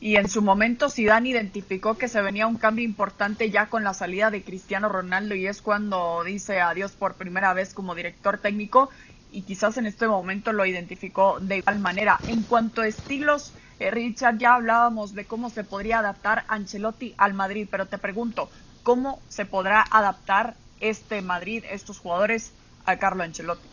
y 0.00 0.16
en 0.16 0.28
su 0.28 0.42
momento 0.42 0.90
Zidane 0.90 1.30
identificó 1.30 1.98
que 1.98 2.08
se 2.08 2.22
venía 2.22 2.46
un 2.46 2.56
cambio 2.56 2.84
importante 2.84 3.50
ya 3.50 3.66
con 3.66 3.84
la 3.84 3.94
salida 3.94 4.30
de 4.30 4.42
Cristiano 4.42 4.88
Ronaldo 4.88 5.34
y 5.34 5.46
es 5.46 5.60
cuando 5.60 6.22
dice 6.24 6.60
adiós 6.60 6.92
por 6.92 7.14
primera 7.14 7.52
vez 7.52 7.74
como 7.74 7.94
director 7.94 8.38
técnico 8.38 8.90
y 9.32 9.42
quizás 9.42 9.76
en 9.76 9.86
este 9.86 10.06
momento 10.06 10.52
lo 10.52 10.64
identificó 10.64 11.38
de 11.40 11.58
igual 11.58 11.80
manera. 11.80 12.20
En 12.26 12.42
cuanto 12.44 12.82
a 12.82 12.86
estilos 12.86 13.52
Eh, 13.80 13.90
Richard, 13.90 14.38
ya 14.38 14.54
hablábamos 14.54 15.14
de 15.14 15.24
cómo 15.24 15.50
se 15.50 15.64
podría 15.64 16.00
adaptar 16.00 16.44
Ancelotti 16.48 17.14
al 17.16 17.34
Madrid, 17.34 17.68
pero 17.70 17.86
te 17.86 17.98
pregunto, 17.98 18.50
¿cómo 18.82 19.20
se 19.28 19.44
podrá 19.44 19.84
adaptar 19.90 20.54
este 20.80 21.22
Madrid, 21.22 21.64
estos 21.70 21.98
jugadores, 21.98 22.52
a 22.86 22.96
Carlo 22.96 23.22
Ancelotti? 23.22 23.68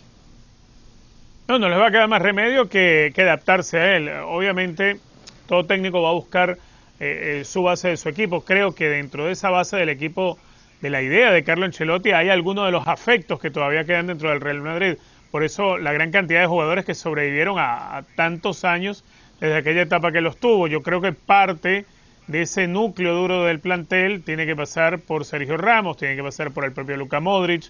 No, 1.47 1.59
no 1.59 1.69
les 1.69 1.79
va 1.79 1.87
a 1.87 1.91
quedar 1.91 2.07
más 2.07 2.21
remedio 2.21 2.69
que, 2.69 3.13
adaptarse 3.17 3.79
a 3.79 3.97
él. 3.97 4.09
Obviamente, 4.25 4.99
todo 5.47 5.65
técnico 5.65 6.01
va 6.01 6.09
a 6.09 6.13
buscar 6.13 6.57
eh, 6.99 7.39
eh, 7.39 7.45
su 7.45 7.63
base 7.63 7.89
de 7.89 7.97
su 7.97 8.09
equipo. 8.09 8.41
Creo 8.41 8.73
que 8.73 8.89
dentro 8.89 9.25
de 9.25 9.33
esa 9.33 9.49
base 9.49 9.77
del 9.77 9.89
equipo, 9.89 10.37
de 10.81 10.89
la 10.89 11.01
idea 11.01 11.31
de 11.31 11.43
Carlo 11.43 11.65
Ancelotti, 11.65 12.11
hay 12.11 12.29
algunos 12.29 12.65
de 12.65 12.71
los 12.71 12.87
afectos 12.87 13.39
que 13.39 13.51
todavía 13.51 13.83
quedan 13.83 14.07
dentro 14.07 14.29
del 14.29 14.41
Real 14.41 14.61
Madrid. 14.61 14.95
Por 15.31 15.43
eso 15.43 15.77
la 15.77 15.91
gran 15.91 16.11
cantidad 16.11 16.39
de 16.39 16.47
jugadores 16.47 16.85
que 16.85 16.93
sobrevivieron 16.93 17.57
a, 17.59 18.03
tantos 18.15 18.63
años 18.63 19.03
desde 19.41 19.57
aquella 19.57 19.81
etapa 19.81 20.11
que 20.13 20.21
los 20.21 20.37
tuvo. 20.37 20.67
Yo 20.67 20.81
creo 20.81 21.01
que 21.01 21.11
parte 21.11 21.85
de 22.27 22.41
ese 22.41 22.67
núcleo 22.67 23.13
duro 23.13 23.43
del 23.43 23.59
plantel 23.59 24.23
tiene 24.23 24.45
que 24.45 24.55
pasar 24.55 24.99
por 24.99 25.25
Sergio 25.25 25.57
Ramos, 25.57 25.97
tiene 25.97 26.15
que 26.15 26.23
pasar 26.23 26.51
por 26.51 26.63
el 26.63 26.71
propio 26.71 26.95
Luka 26.95 27.19
Modric, 27.19 27.65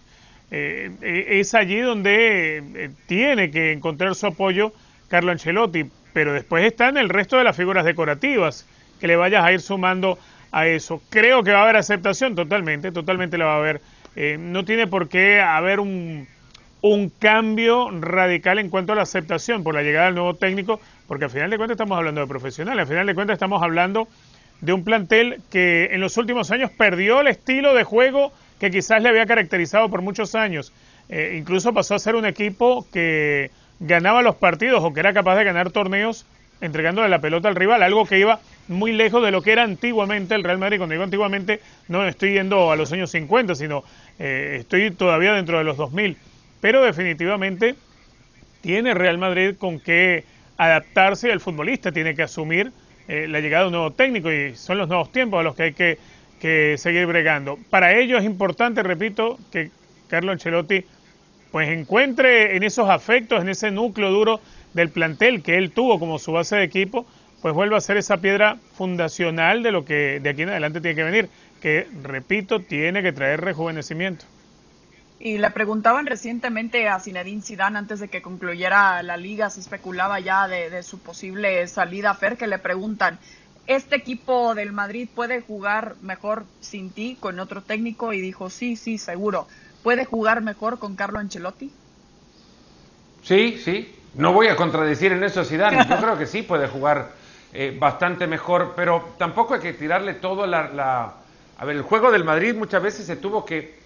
eh, 0.51 0.91
es 1.01 1.55
allí 1.55 1.79
donde 1.79 2.91
tiene 3.07 3.49
que 3.49 3.71
encontrar 3.71 4.13
su 4.13 4.27
apoyo 4.27 4.71
Carlo 5.07 5.31
Ancelotti, 5.31 5.85
pero 6.15 6.31
después 6.31 6.63
están 6.63 6.95
el 6.95 7.09
resto 7.09 7.37
de 7.37 7.43
las 7.43 7.57
figuras 7.57 7.83
decorativas 7.83 8.65
que 9.01 9.07
le 9.07 9.17
vayas 9.17 9.43
a 9.43 9.51
ir 9.51 9.59
sumando 9.59 10.17
a 10.49 10.65
eso. 10.65 11.01
Creo 11.09 11.43
que 11.43 11.51
va 11.51 11.59
a 11.59 11.63
haber 11.63 11.75
aceptación 11.75 12.35
totalmente, 12.35 12.93
totalmente 12.93 13.37
la 13.37 13.47
va 13.47 13.55
a 13.55 13.57
haber. 13.57 13.81
no 14.39 14.63
tiene 14.63 14.87
por 14.87 15.09
qué 15.09 15.41
haber 15.41 15.81
un, 15.81 16.25
un 16.79 17.09
cambio 17.09 17.89
radical 17.91 18.59
en 18.59 18.69
cuanto 18.69 18.93
a 18.93 18.95
la 18.95 19.01
aceptación 19.01 19.61
por 19.61 19.75
la 19.75 19.81
llegada 19.81 20.05
del 20.05 20.15
nuevo 20.15 20.35
técnico, 20.35 20.79
porque 21.05 21.25
al 21.25 21.31
final 21.31 21.49
de 21.49 21.57
cuentas 21.57 21.75
estamos 21.75 21.97
hablando 21.97 22.21
de 22.21 22.27
profesionales, 22.27 22.83
al 22.83 22.87
final 22.87 23.07
de 23.07 23.13
cuentas 23.13 23.33
estamos 23.33 23.61
hablando 23.61 24.07
de 24.61 24.71
un 24.71 24.85
plantel 24.85 25.41
que 25.51 25.89
en 25.91 25.99
los 25.99 26.15
últimos 26.15 26.49
años 26.49 26.71
perdió 26.71 27.19
el 27.19 27.27
estilo 27.27 27.73
de 27.73 27.83
juego 27.83 28.31
que 28.57 28.71
quizás 28.71 29.03
le 29.03 29.09
había 29.09 29.25
caracterizado 29.25 29.89
por 29.89 30.01
muchos 30.01 30.33
años. 30.33 30.71
Eh, 31.09 31.35
incluso 31.37 31.73
pasó 31.73 31.93
a 31.93 31.99
ser 31.99 32.15
un 32.15 32.25
equipo 32.25 32.87
que 32.93 33.51
ganaba 33.79 34.21
los 34.21 34.35
partidos 34.35 34.83
o 34.83 34.93
que 34.93 34.99
era 34.99 35.13
capaz 35.13 35.35
de 35.35 35.43
ganar 35.43 35.71
torneos 35.71 36.25
entregándole 36.61 37.09
la 37.09 37.19
pelota 37.19 37.49
al 37.49 37.55
rival, 37.55 37.83
algo 37.83 38.05
que 38.05 38.17
iba 38.17 38.39
muy 38.67 38.93
lejos 38.93 39.23
de 39.23 39.31
lo 39.31 39.41
que 39.41 39.51
era 39.51 39.63
antiguamente 39.63 40.35
el 40.35 40.43
Real 40.43 40.57
Madrid. 40.57 40.77
Cuando 40.77 40.93
digo 40.93 41.03
antiguamente, 41.03 41.59
no 41.89 42.07
estoy 42.07 42.33
yendo 42.33 42.71
a 42.71 42.75
los 42.75 42.91
años 42.93 43.11
50, 43.11 43.55
sino 43.55 43.83
eh, 44.19 44.57
estoy 44.61 44.91
todavía 44.91 45.33
dentro 45.33 45.57
de 45.57 45.63
los 45.63 45.77
2000. 45.77 46.17
Pero 46.61 46.83
definitivamente 46.83 47.75
tiene 48.61 48.93
Real 48.93 49.17
Madrid 49.17 49.55
con 49.57 49.79
qué 49.79 50.23
adaptarse, 50.57 51.31
el 51.31 51.41
futbolista 51.41 51.91
tiene 51.91 52.15
que 52.15 52.23
asumir 52.23 52.71
eh, 53.07 53.27
la 53.27 53.41
llegada 53.41 53.63
de 53.63 53.67
un 53.67 53.73
nuevo 53.73 53.91
técnico 53.91 54.31
y 54.31 54.55
son 54.55 54.77
los 54.77 54.87
nuevos 54.87 55.11
tiempos 55.11 55.41
a 55.41 55.43
los 55.43 55.55
que 55.55 55.63
hay 55.63 55.73
que 55.73 55.99
que 56.39 56.77
seguir 56.77 57.05
bregando. 57.05 57.57
Para 57.69 57.97
ello 57.97 58.17
es 58.17 58.25
importante, 58.25 58.83
repito, 58.83 59.39
que 59.51 59.71
Carlo 60.07 60.31
Ancelotti 60.31 60.85
pues 61.55 61.69
encuentre 61.69 62.57
en 62.57 62.63
esos 62.63 62.89
afectos, 62.89 63.39
en 63.39 63.47
ese 63.47 63.71
núcleo 63.71 64.11
duro 64.11 64.41
del 64.73 64.89
plantel 64.89 65.41
que 65.41 65.57
él 65.57 65.71
tuvo 65.71 65.99
como 65.99 66.19
su 66.19 66.33
base 66.33 66.57
de 66.57 66.65
equipo, 66.65 67.05
pues 67.41 67.53
vuelva 67.53 67.77
a 67.77 67.79
ser 67.79 67.95
esa 67.95 68.17
piedra 68.17 68.57
fundacional 68.73 69.63
de 69.63 69.71
lo 69.71 69.85
que 69.85 70.19
de 70.19 70.29
aquí 70.31 70.41
en 70.41 70.49
adelante 70.49 70.81
tiene 70.81 70.95
que 70.95 71.03
venir, 71.05 71.29
que 71.61 71.87
repito, 72.03 72.59
tiene 72.59 73.01
que 73.01 73.13
traer 73.13 73.39
rejuvenecimiento. 73.39 74.25
Y 75.17 75.37
le 75.37 75.49
preguntaban 75.49 76.05
recientemente 76.07 76.89
a 76.89 76.99
Zinedine 76.99 77.41
Zidane 77.41 77.77
antes 77.77 78.01
de 78.01 78.09
que 78.09 78.21
concluyera 78.21 79.01
la 79.01 79.15
liga, 79.15 79.49
se 79.49 79.61
especulaba 79.61 80.19
ya 80.19 80.49
de, 80.49 80.69
de 80.69 80.83
su 80.83 80.99
posible 80.99 81.65
salida 81.69 82.09
a 82.09 82.15
Fer, 82.15 82.35
que 82.35 82.47
le 82.47 82.59
preguntan, 82.59 83.17
este 83.65 83.95
equipo 83.95 84.55
del 84.55 84.73
Madrid 84.73 85.07
puede 85.15 85.39
jugar 85.39 85.95
mejor 86.01 86.43
sin 86.59 86.89
ti, 86.89 87.15
con 87.17 87.39
otro 87.39 87.61
técnico, 87.61 88.11
y 88.11 88.19
dijo, 88.19 88.49
sí, 88.49 88.75
sí, 88.75 88.97
seguro. 88.97 89.47
¿Puede 89.85 90.05
jugar 90.05 90.41
mejor 90.41 90.79
con 90.79 90.95
Carlo 90.95 91.19
Ancelotti? 91.19 91.71
Sí, 93.21 93.61
sí. 93.63 93.95
No 94.15 94.33
voy 94.33 94.47
a 94.47 94.55
contradecir 94.55 95.11
en 95.11 95.23
eso 95.23 95.41
a 95.41 95.45
Zidane. 95.45 95.85
Yo 95.87 95.97
creo 95.97 96.17
que 96.17 96.25
sí 96.25 96.41
puede 96.41 96.67
jugar 96.67 97.11
eh, 97.53 97.77
bastante 97.79 98.25
mejor, 98.25 98.73
pero 98.75 99.09
tampoco 99.19 99.53
hay 99.53 99.59
que 99.59 99.73
tirarle 99.73 100.15
todo 100.15 100.47
la, 100.47 101.13
A 101.59 101.65
ver, 101.65 101.75
el 101.75 101.83
juego 101.83 102.11
del 102.11 102.23
Madrid 102.23 102.55
muchas 102.55 102.81
veces 102.81 103.05
se 103.05 103.17
tuvo 103.17 103.45
que... 103.45 103.77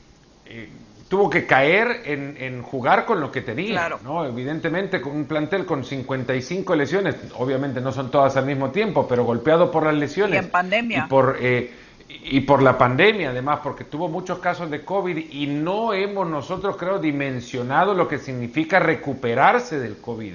Eh, 0.46 0.70
tuvo 1.10 1.30
que 1.30 1.46
caer 1.46 2.04
en, 2.06 2.62
jugar 2.62 3.04
con 3.04 3.20
lo 3.20 3.30
que 3.30 3.42
tenía. 3.42 3.90
¿no? 4.02 4.24
Evidentemente, 4.24 5.02
con 5.02 5.14
un 5.14 5.26
plantel 5.26 5.66
con 5.66 5.84
55 5.84 6.76
lesiones, 6.76 7.16
obviamente 7.36 7.82
no 7.82 7.92
son 7.92 8.10
todas 8.10 8.38
al 8.38 8.46
mismo 8.46 8.70
tiempo, 8.70 9.06
pero 9.06 9.26
golpeado 9.26 9.70
por 9.70 9.84
las 9.84 9.96
lesiones. 9.96 10.36
Y 10.36 10.46
en 10.46 10.50
pandemia. 10.50 11.04
Y 11.06 11.10
por, 11.10 11.38
eh, 11.42 11.74
y 12.22 12.42
por 12.42 12.62
la 12.62 12.78
pandemia, 12.78 13.30
además, 13.30 13.60
porque 13.64 13.86
tuvo 13.86 14.10
muchos 14.10 14.40
casos 14.40 14.70
de 14.70 14.84
COVID 14.84 15.32
y 15.32 15.48
no 15.48 15.94
hemos 15.94 16.28
nosotros, 16.28 16.76
creo, 16.78 17.00
dimensionado 17.00 17.94
lo 17.94 18.08
que 18.08 18.18
significa 18.18 18.80
recuperarse 18.80 19.80
del 19.80 19.98
COVID. 19.98 20.34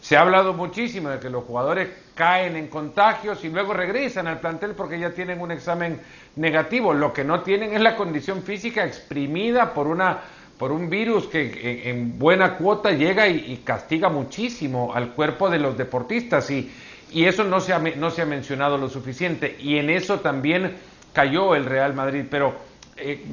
Se 0.00 0.16
ha 0.16 0.20
hablado 0.20 0.52
muchísimo 0.52 1.08
de 1.08 1.18
que 1.18 1.30
los 1.30 1.44
jugadores 1.44 1.88
caen 2.14 2.56
en 2.56 2.68
contagios 2.68 3.44
y 3.44 3.48
luego 3.48 3.72
regresan 3.72 4.26
al 4.26 4.38
plantel 4.38 4.72
porque 4.72 4.98
ya 4.98 5.10
tienen 5.10 5.40
un 5.40 5.50
examen 5.50 6.00
negativo. 6.36 6.92
Lo 6.92 7.12
que 7.12 7.24
no 7.24 7.40
tienen 7.40 7.72
es 7.72 7.80
la 7.80 7.96
condición 7.96 8.42
física 8.42 8.84
exprimida 8.84 9.72
por 9.72 9.86
una 9.86 10.20
por 10.58 10.70
un 10.70 10.88
virus 10.88 11.26
que 11.26 11.90
en, 11.90 12.16
buena 12.16 12.56
cuota 12.56 12.92
llega 12.92 13.26
y, 13.26 13.62
castiga 13.64 14.08
muchísimo 14.08 14.92
al 14.94 15.10
cuerpo 15.10 15.50
de 15.50 15.58
los 15.58 15.76
deportistas 15.76 16.48
y, 16.48 16.70
y 17.10 17.24
eso 17.24 17.42
no 17.42 17.60
se, 17.60 17.96
no 17.96 18.10
se 18.12 18.22
ha 18.22 18.26
mencionado 18.26 18.78
lo 18.78 18.88
suficiente 18.88 19.56
y 19.58 19.78
en 19.78 19.90
eso 19.90 20.20
también 20.20 20.76
cayó 21.14 21.54
el 21.54 21.64
Real 21.64 21.94
Madrid, 21.94 22.26
pero 22.30 22.54
eh, 22.96 23.24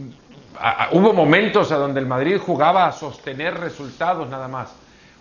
hubo 0.94 1.12
momentos 1.12 1.72
a 1.74 1.78
donde 1.78 2.00
el 2.00 2.06
Madrid 2.06 2.38
jugaba 2.38 2.86
a 2.86 2.92
sostener 2.94 3.60
resultados 3.60 4.30
nada 4.30 4.48
más 4.48 4.74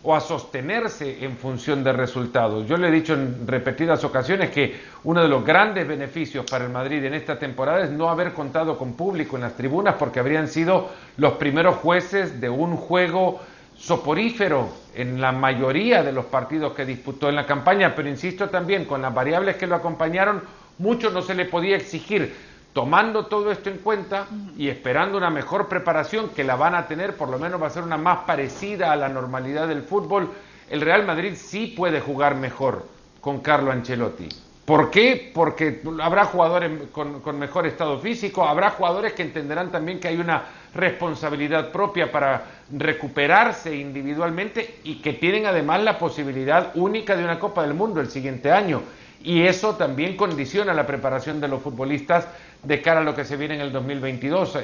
o 0.03 0.15
a 0.15 0.21
sostenerse 0.21 1.25
en 1.25 1.37
función 1.37 1.85
de 1.85 1.93
resultados. 1.93 2.67
Yo 2.67 2.77
le 2.77 2.89
he 2.89 2.91
dicho 2.91 3.15
en 3.15 3.47
repetidas 3.47 4.03
ocasiones 4.05 4.51
que 4.51 4.81
uno 5.05 5.23
de 5.23 5.29
los 5.29 5.45
grandes 5.45 5.87
beneficios 5.87 6.47
para 6.51 6.65
el 6.65 6.71
Madrid 6.71 7.05
en 7.05 7.15
esta 7.15 7.39
temporada 7.39 7.85
es 7.85 7.91
no 7.91 8.09
haber 8.09 8.33
contado 8.33 8.79
con 8.79 8.95
público 8.95 9.37
en 9.37 9.43
las 9.43 9.57
tribunas 9.57 9.97
porque 9.99 10.21
habrían 10.21 10.49
sido 10.49 10.89
los 11.19 11.35
primeros 11.35 11.77
jueces 11.77 12.41
de 12.41 12.49
un 12.49 12.77
juego 12.77 13.41
soporífero 13.77 14.69
en 14.95 15.21
la 15.21 15.33
mayoría 15.33 16.03
de 16.03 16.13
los 16.13 16.27
partidos 16.27 16.73
que 16.75 16.85
disputó 16.85 17.29
en 17.29 17.37
la 17.37 17.47
campaña, 17.47 17.95
pero 17.95 18.09
insisto 18.09 18.49
también, 18.49 18.85
con 18.85 19.03
las 19.03 19.15
variables 19.15 19.57
que 19.57 19.67
lo 19.67 19.75
acompañaron, 19.75 20.43
mucho 20.79 21.11
no 21.11 21.21
se 21.23 21.35
le 21.35 21.45
podía 21.45 21.77
exigir 21.77 22.35
tomando 22.73 23.27
todo 23.27 23.51
esto 23.51 23.71
en 23.71 23.79
cuenta 23.79 24.27
y 24.57 24.69
esperando 24.69 25.19
una 25.19 25.31
mejor 25.31 25.69
preparación 25.69 26.29
que 26.31 26.45
la 26.45 26.57
van 26.57 26.75
a 26.75 26.87
tener, 26.87 27.17
por 27.17 27.29
lo 27.29 27.39
menos 27.39 27.61
va 27.61 27.67
a 27.67 27.71
ser 27.71 27.83
una 27.83 27.97
más 27.97 28.21
parecida 28.21 28.93
a 28.93 28.97
la 28.97 29.09
normalidad 29.09 29.67
del 29.69 29.83
fútbol, 29.83 30.31
el 30.69 30.81
Real 30.81 31.05
Madrid 31.05 31.35
sí 31.37 31.75
puede 31.77 32.01
jugar 32.01 32.37
mejor 32.37 32.87
con 33.21 33.41
Carlo 33.41 33.73
Ancelotti. 33.73 34.29
¿Por 34.65 34.89
qué? 34.89 35.33
Porque 35.35 35.83
habrá 36.01 36.27
jugadores 36.27 36.71
con, 36.93 37.21
con, 37.23 37.37
mejor 37.41 37.67
estado 37.67 37.99
físico, 37.99 38.45
habrá 38.45 38.71
jugadores 38.71 39.15
que 39.15 39.23
entenderán 39.23 39.73
también 39.73 39.99
que 39.99 40.07
hay 40.07 40.17
una 40.17 40.45
responsabilidad 40.73 41.73
propia 41.73 42.13
para 42.13 42.45
recuperarse 42.71 43.75
individualmente 43.75 44.77
y 44.85 45.03
que 45.03 45.15
tienen 45.15 45.47
además 45.47 45.83
la 45.83 45.99
posibilidad 45.99 46.71
única 46.77 47.17
de 47.17 47.25
una 47.25 47.41
Copa 47.41 47.63
del 47.63 47.75
Mundo 47.75 48.01
el 48.01 48.11
siguiente 48.11 48.53
año. 48.53 48.83
Y 49.23 49.43
eso 49.43 49.75
también 49.75 50.17
condiciona 50.17 50.73
la 50.73 50.87
preparación 50.87 51.41
de 51.41 51.49
los 51.49 51.63
futbolistas 51.63 52.27
de 52.63 52.81
cara 52.81 53.01
a 53.01 53.05
lo 53.05 53.15
que 53.15 53.25
se 53.25 53.37
viene 53.37 53.55
en 53.55 53.61
el 53.61 53.73
2022. 53.73 54.59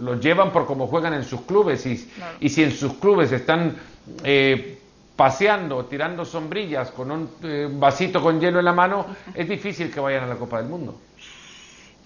Los 0.00 0.20
llevan 0.20 0.52
por 0.52 0.66
cómo 0.66 0.86
juegan 0.86 1.14
en 1.14 1.24
sus 1.24 1.42
clubes 1.42 1.84
y, 1.86 2.08
y 2.40 2.48
si 2.48 2.62
en 2.62 2.72
sus 2.72 2.94
clubes 2.94 3.32
están 3.32 3.76
eh, 4.24 4.78
paseando, 5.16 5.84
tirando 5.84 6.24
sombrillas 6.24 6.90
con 6.92 7.10
un 7.10 7.28
eh, 7.42 7.68
vasito 7.70 8.22
con 8.22 8.40
hielo 8.40 8.58
en 8.58 8.64
la 8.64 8.72
mano, 8.72 9.06
es 9.34 9.48
difícil 9.48 9.92
que 9.92 10.00
vayan 10.00 10.24
a 10.24 10.26
la 10.28 10.36
Copa 10.36 10.58
del 10.58 10.70
Mundo. 10.70 10.98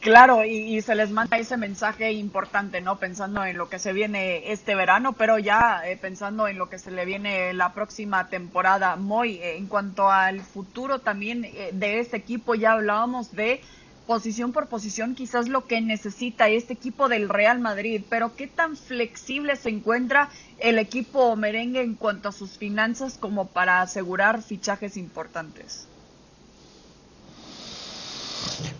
Claro, 0.05 0.45
y, 0.45 0.83
se 0.83 0.95
les 0.95 1.11
manda 1.11 1.39
ese 1.39 1.57
mensaje 1.57 2.13
importante, 2.13 2.83
¿no? 2.83 2.99
Pensando 2.99 3.43
en 3.43 3.57
lo 3.57 3.71
que 3.71 3.79
se 3.79 3.95
viene 3.95 4.53
este 4.53 4.75
verano, 4.75 5.15
pero 5.15 5.39
ya 5.39 5.81
eh, 5.87 5.97
pensando 5.97 6.47
en 6.47 6.59
lo 6.59 6.69
que 6.69 6.79
se 6.79 6.91
le 6.91 7.07
viene 7.07 7.55
la 7.55 7.73
próxima 7.73 8.29
temporada. 8.29 8.97
Muy 8.97 9.41
en 9.43 9.67
cuanto 9.67 10.11
al 10.11 10.43
futuro 10.43 10.99
también 10.99 11.41
de 11.73 12.01
este 12.01 12.19
equipo, 12.19 12.55
ya 12.55 12.73
hablábamos 12.73 13.33
de 13.33 13.63
posición 14.07 14.53
por 14.53 14.67
posición 14.67 15.15
quizás 15.15 15.49
lo 15.49 15.65
que 15.65 15.81
necesita 15.81 16.51
este 16.51 16.75
equipo 16.75 17.09
del 17.09 17.31
Real 17.31 17.61
Madrid, 17.61 18.03
pero 18.11 18.37
¿qué 18.37 18.47
tan 18.47 18.77
flexible 18.77 19.57
se 19.57 19.71
encuentra 19.71 20.29
el 20.59 20.79
equipo 20.79 21.35
merengue 21.35 21.81
en 21.81 21.95
cuanto 21.95 22.29
a 22.29 22.33
sus 22.33 22.59
finanzas 22.59 23.17
como 23.17 23.47
para 23.47 23.81
asegurar 23.81 24.43
fichajes 24.43 24.99
importantes? 24.99 25.89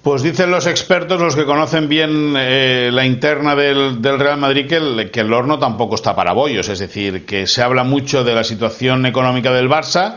Pues 0.05 0.23
dicen 0.23 0.51
los 0.51 0.67
expertos, 0.67 1.19
los 1.19 1.35
que 1.35 1.47
conocen 1.47 1.89
bien 1.89 2.35
eh, 2.37 2.91
la 2.93 3.07
interna 3.07 3.57
del, 3.57 4.03
Real 4.03 4.39
Madrid, 4.39 4.67
que 4.69 5.21
el, 5.21 5.33
horno 5.33 5.59
tampoco 5.59 5.95
está 5.95 6.15
para 6.15 6.35
bollos. 6.35 6.69
Es 6.69 6.79
decir, 6.79 7.25
que 7.25 7.47
se 7.47 7.63
habla 7.63 7.85
mucho 7.85 8.23
de 8.23 8.35
la 8.35 8.45
situación 8.45 9.07
económica 9.07 9.51
del 9.51 9.71
Barça 9.71 10.17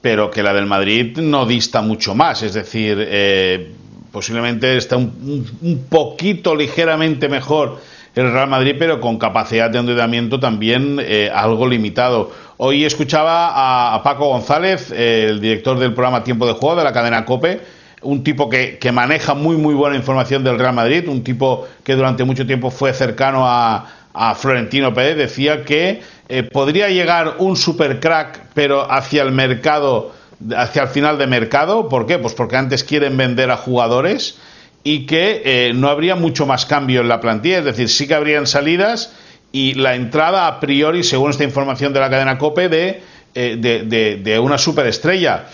pero 0.00 0.30
que 0.30 0.42
la 0.42 0.52
del 0.52 0.66
Madrid 0.66 1.16
no 1.18 1.46
dista 1.46 1.82
mucho 1.82 2.14
más. 2.14 2.42
Es 2.42 2.54
decir, 2.54 2.98
eh, 3.00 3.72
posiblemente 4.12 4.76
está 4.76 4.96
un, 4.96 5.86
poquito 5.88 6.54
ligeramente 6.54 7.28
mejor 7.28 7.80
el 8.14 8.32
Real 8.32 8.48
Madrid, 8.48 8.76
pero 8.78 9.00
con 9.00 9.18
capacidad 9.18 9.70
de 9.70 9.78
endeudamiento 9.78 10.38
también 10.38 10.98
eh, 11.00 11.30
algo 11.34 11.66
limitado. 11.66 12.30
Hoy 12.58 12.84
escuchaba 12.84 13.94
a, 13.94 14.02
Paco 14.02 14.28
González, 14.28 14.90
el 14.90 15.40
director 15.40 15.78
del 15.78 15.94
programa 15.94 16.24
Tiempo 16.24 16.46
de 16.46 16.52
Juego 16.52 16.76
de 16.76 16.84
la 16.84 16.92
cadena 16.92 17.24
COPE, 17.24 17.77
un 18.02 18.22
tipo 18.22 18.48
que, 18.48 18.78
maneja 18.92 19.34
muy 19.34 19.56
muy 19.56 19.74
buena 19.74 19.96
información 19.96 20.44
del 20.44 20.58
Real 20.58 20.74
Madrid, 20.74 21.08
un 21.08 21.22
tipo 21.22 21.66
que 21.84 21.94
durante 21.94 22.24
mucho 22.24 22.46
tiempo 22.46 22.70
fue 22.70 22.92
cercano 22.92 23.44
a, 23.46 23.94
Florentino 24.34 24.92
Pérez, 24.92 25.16
decía 25.16 25.64
que 25.64 26.00
eh, 26.28 26.42
podría 26.42 26.88
llegar 26.88 27.36
un 27.38 27.56
super 27.56 28.00
crack, 28.00 28.46
pero 28.52 28.90
hacia 28.90 29.22
el 29.22 29.30
mercado, 29.30 30.12
hacia 30.56 30.82
el 30.82 30.88
final 30.88 31.18
de 31.18 31.28
mercado. 31.28 31.88
¿Por 31.88 32.04
qué? 32.04 32.18
Pues 32.18 32.34
porque 32.34 32.56
antes 32.56 32.82
quieren 32.82 33.16
vender 33.16 33.48
a 33.52 33.56
jugadores 33.56 34.40
y 34.82 35.06
que 35.06 35.42
eh, 35.44 35.72
no 35.72 35.88
habría 35.88 36.16
mucho 36.16 36.46
más 36.46 36.66
cambio 36.66 37.02
en 37.02 37.08
la 37.08 37.20
plantilla, 37.20 37.58
es 37.58 37.64
decir, 37.64 37.88
sí 37.88 38.08
que 38.08 38.14
habrían 38.14 38.48
salidas 38.48 39.12
y 39.52 39.74
la 39.74 39.94
entrada 39.94 40.48
a 40.48 40.58
priori, 40.58 41.04
según 41.04 41.30
esta 41.30 41.44
información 41.44 41.92
de 41.92 42.00
la 42.00 42.10
cadena 42.10 42.38
COPE, 42.38 42.68
de, 42.68 43.02
eh, 43.36 43.56
de, 43.56 44.16
de 44.16 44.38
una 44.40 44.58
superestrella 44.58 45.44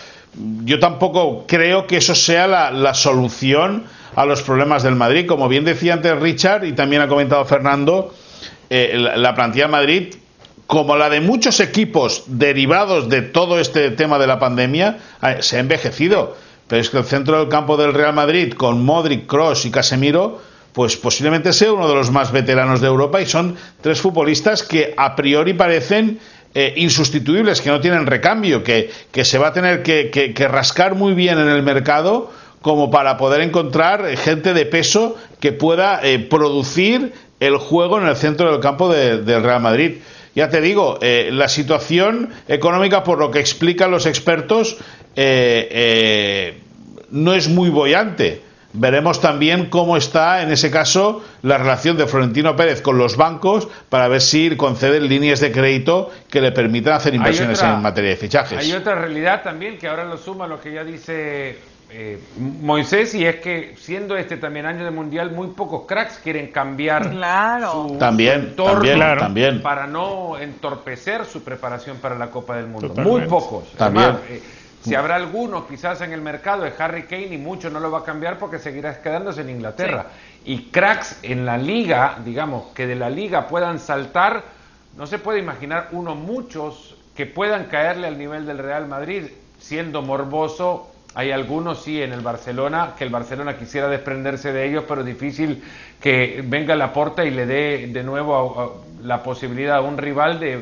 yo 0.63 0.79
tampoco 0.79 1.45
creo 1.47 1.87
que 1.87 1.97
eso 1.97 2.15
sea 2.15 2.47
la, 2.47 2.93
solución 2.93 3.83
a 4.15 4.25
los 4.25 4.41
problemas 4.41 4.83
del 4.83 4.95
Madrid. 4.95 5.25
Como 5.27 5.47
bien 5.47 5.65
decía 5.65 5.93
antes 5.93 6.19
Richard 6.19 6.65
y 6.65 6.73
también 6.73 7.01
ha 7.01 7.07
comentado 7.07 7.45
Fernando, 7.45 8.13
eh, 8.69 8.97
la, 8.97 9.35
plantilla 9.35 9.65
de 9.65 9.71
Madrid, 9.71 10.15
como 10.67 10.95
la 10.97 11.09
de 11.09 11.21
muchos 11.21 11.59
equipos 11.59 12.23
derivados 12.27 13.09
de 13.09 13.21
todo 13.21 13.59
este 13.59 13.91
tema 13.91 14.19
de 14.19 14.27
la 14.27 14.39
pandemia, 14.39 14.97
se 15.39 15.57
ha 15.57 15.59
envejecido. 15.59 16.35
Pero 16.67 16.81
es 16.81 16.89
que 16.89 16.97
el 16.97 17.05
centro 17.05 17.39
del 17.39 17.49
campo 17.49 17.77
del 17.77 17.93
Real 17.93 18.13
Madrid, 18.13 18.53
con 18.53 18.83
Modric, 18.83 19.27
Cross 19.27 19.65
y 19.65 19.71
Casemiro, 19.71 20.41
pues 20.75 20.97
posiblemente 20.97 21.53
sea 21.53 21.71
uno 21.71 21.87
de 21.87 21.95
los 21.95 22.11
más 22.11 22.33
veteranos 22.33 22.81
de 22.81 22.87
Europa 22.87 23.21
y 23.21 23.25
son 23.25 23.55
tres 23.79 24.01
futbolistas 24.01 24.61
que 24.61 24.93
a 24.97 25.15
priori 25.15 25.53
parecen 25.53 26.19
eh, 26.57 26.71
insustituibles, 26.77 27.59
que 27.59 27.69
no 27.69 27.81
tienen 27.81 28.05
recambio, 28.05 28.63
que, 28.63 28.89
se 29.25 29.37
va 29.37 29.49
a 29.49 29.51
tener 29.51 29.83
que, 29.83 30.47
rascar 30.49 30.95
muy 30.95 31.13
bien 31.13 31.37
en 31.37 31.49
el 31.49 31.61
mercado 31.63 32.31
como 32.61 32.89
para 32.89 33.17
poder 33.17 33.41
encontrar 33.41 34.07
gente 34.15 34.53
de 34.53 34.65
peso 34.65 35.17
que 35.41 35.51
pueda 35.51 35.99
eh, 36.01 36.17
producir 36.17 37.11
el 37.41 37.57
juego 37.57 37.99
en 37.99 38.07
el 38.07 38.15
centro 38.15 38.49
del 38.49 38.61
campo 38.61 38.87
del 38.87 39.43
Real 39.43 39.59
Madrid. 39.61 39.95
Ya 40.33 40.47
te 40.47 40.61
digo, 40.61 40.97
eh, 41.01 41.27
la 41.33 41.49
situación 41.49 42.29
económica, 42.47 43.03
por 43.03 43.19
lo 43.19 43.31
que 43.31 43.39
explican 43.41 43.91
los 43.91 44.05
expertos, 44.05 44.77
no 47.11 47.33
es 47.33 47.49
muy 47.49 47.69
bollante. 47.69 48.41
Veremos 48.75 49.21
también 49.21 49.69
cómo 49.69 49.97
está, 49.97 50.41
en 50.41 50.51
ese 50.51 50.69
caso, 50.71 51.23
la 51.41 51.57
relación 51.57 51.97
de 51.97 52.07
Florentino 52.07 52.55
Pérez 52.55 52.81
con 52.81 52.97
los 52.97 53.17
bancos 53.17 53.67
para 53.89 54.07
ver 54.07 54.21
si 54.21 54.55
conceden 54.55 55.07
líneas 55.07 55.39
de 55.39 55.51
crédito 55.51 56.11
que 56.29 56.41
le 56.41 56.51
permitan 56.51 56.93
hacer 56.93 57.13
inversiones 57.15 57.61
en 57.61 57.81
materia 57.81 58.11
de 58.11 58.17
fichajes. 58.17 58.59
Hay 58.59 58.73
otra 58.73 58.95
realidad 58.95 59.43
también 59.43 59.77
que 59.77 59.87
ahora 59.87 60.05
lo 60.05 60.17
suma 60.17 60.47
lo 60.47 60.59
que 60.59 60.73
ya 60.73 60.83
dice 60.83 61.57
eh, 61.91 62.19
Moisés 62.37 63.13
y 63.13 63.25
es 63.25 63.35
que 63.37 63.75
siendo 63.77 64.17
este 64.17 64.37
también 64.37 64.65
año 64.65 64.83
de 64.83 64.91
mundial 64.91 65.31
muy 65.31 65.49
pocos 65.49 65.83
cracks 65.87 66.19
quieren 66.23 66.47
cambiar 66.47 67.13
su, 67.13 67.97
también, 67.99 68.41
entorno 68.41 69.17
también, 69.17 69.61
para 69.61 69.85
no 69.85 70.37
entorpecer 70.39 71.25
su 71.25 71.43
preparación 71.43 71.97
para 71.97 72.15
la 72.15 72.31
Copa 72.31 72.57
del 72.57 72.67
Mundo. 72.67 72.93
Muy 72.97 73.21
pocos. 73.21 73.71
También. 73.73 74.17
Eh, 74.29 74.41
si 74.85 74.93
habrá 74.93 75.15
algunos 75.15 75.65
quizás 75.65 76.01
en 76.01 76.13
el 76.13 76.21
mercado 76.21 76.63
de 76.63 76.73
Harry 76.77 77.03
Kane 77.03 77.33
y 77.33 77.37
mucho 77.39 77.71
no 77.71 77.79
lo 77.79 77.89
va 77.89 77.99
a 77.99 78.03
cambiar 78.03 78.37
porque 78.37 78.59
seguirá 78.59 79.01
quedándose 79.01 79.41
en 79.41 79.49
Inglaterra. 79.49 80.05
Y 80.45 80.65
cracks 80.65 81.17
en 81.23 81.43
la 81.43 81.57
liga, 81.57 82.19
digamos, 82.23 82.67
que 82.75 82.85
de 82.85 82.95
la 82.95 83.09
liga 83.09 83.47
puedan 83.47 83.79
saltar, 83.79 84.43
no 84.95 85.07
se 85.07 85.17
puede 85.17 85.39
imaginar 85.39 85.89
uno 85.91 86.13
muchos 86.13 86.95
que 87.15 87.25
puedan 87.25 87.65
caerle 87.65 88.05
al 88.05 88.19
nivel 88.19 88.45
del 88.45 88.59
Real 88.59 88.87
Madrid, 88.87 89.23
siendo 89.57 90.03
morboso. 90.03 90.91
Hay 91.15 91.31
algunos 91.31 91.81
sí 91.81 92.03
en 92.03 92.13
el 92.13 92.21
Barcelona, 92.21 92.93
que 92.95 93.05
el 93.05 93.09
Barcelona 93.09 93.57
quisiera 93.57 93.87
desprenderse 93.87 94.53
de 94.53 94.67
ellos, 94.69 94.83
pero 94.87 95.03
difícil 95.03 95.63
que 95.99 96.43
venga 96.45 96.75
la 96.75 96.93
porta 96.93 97.25
y 97.25 97.31
le 97.31 97.47
dé 97.47 97.87
de 97.87 98.03
nuevo 98.03 98.83
la 99.01 99.23
posibilidad 99.23 99.77
a 99.77 99.81
un 99.81 99.97
rival 99.97 100.39
de 100.39 100.61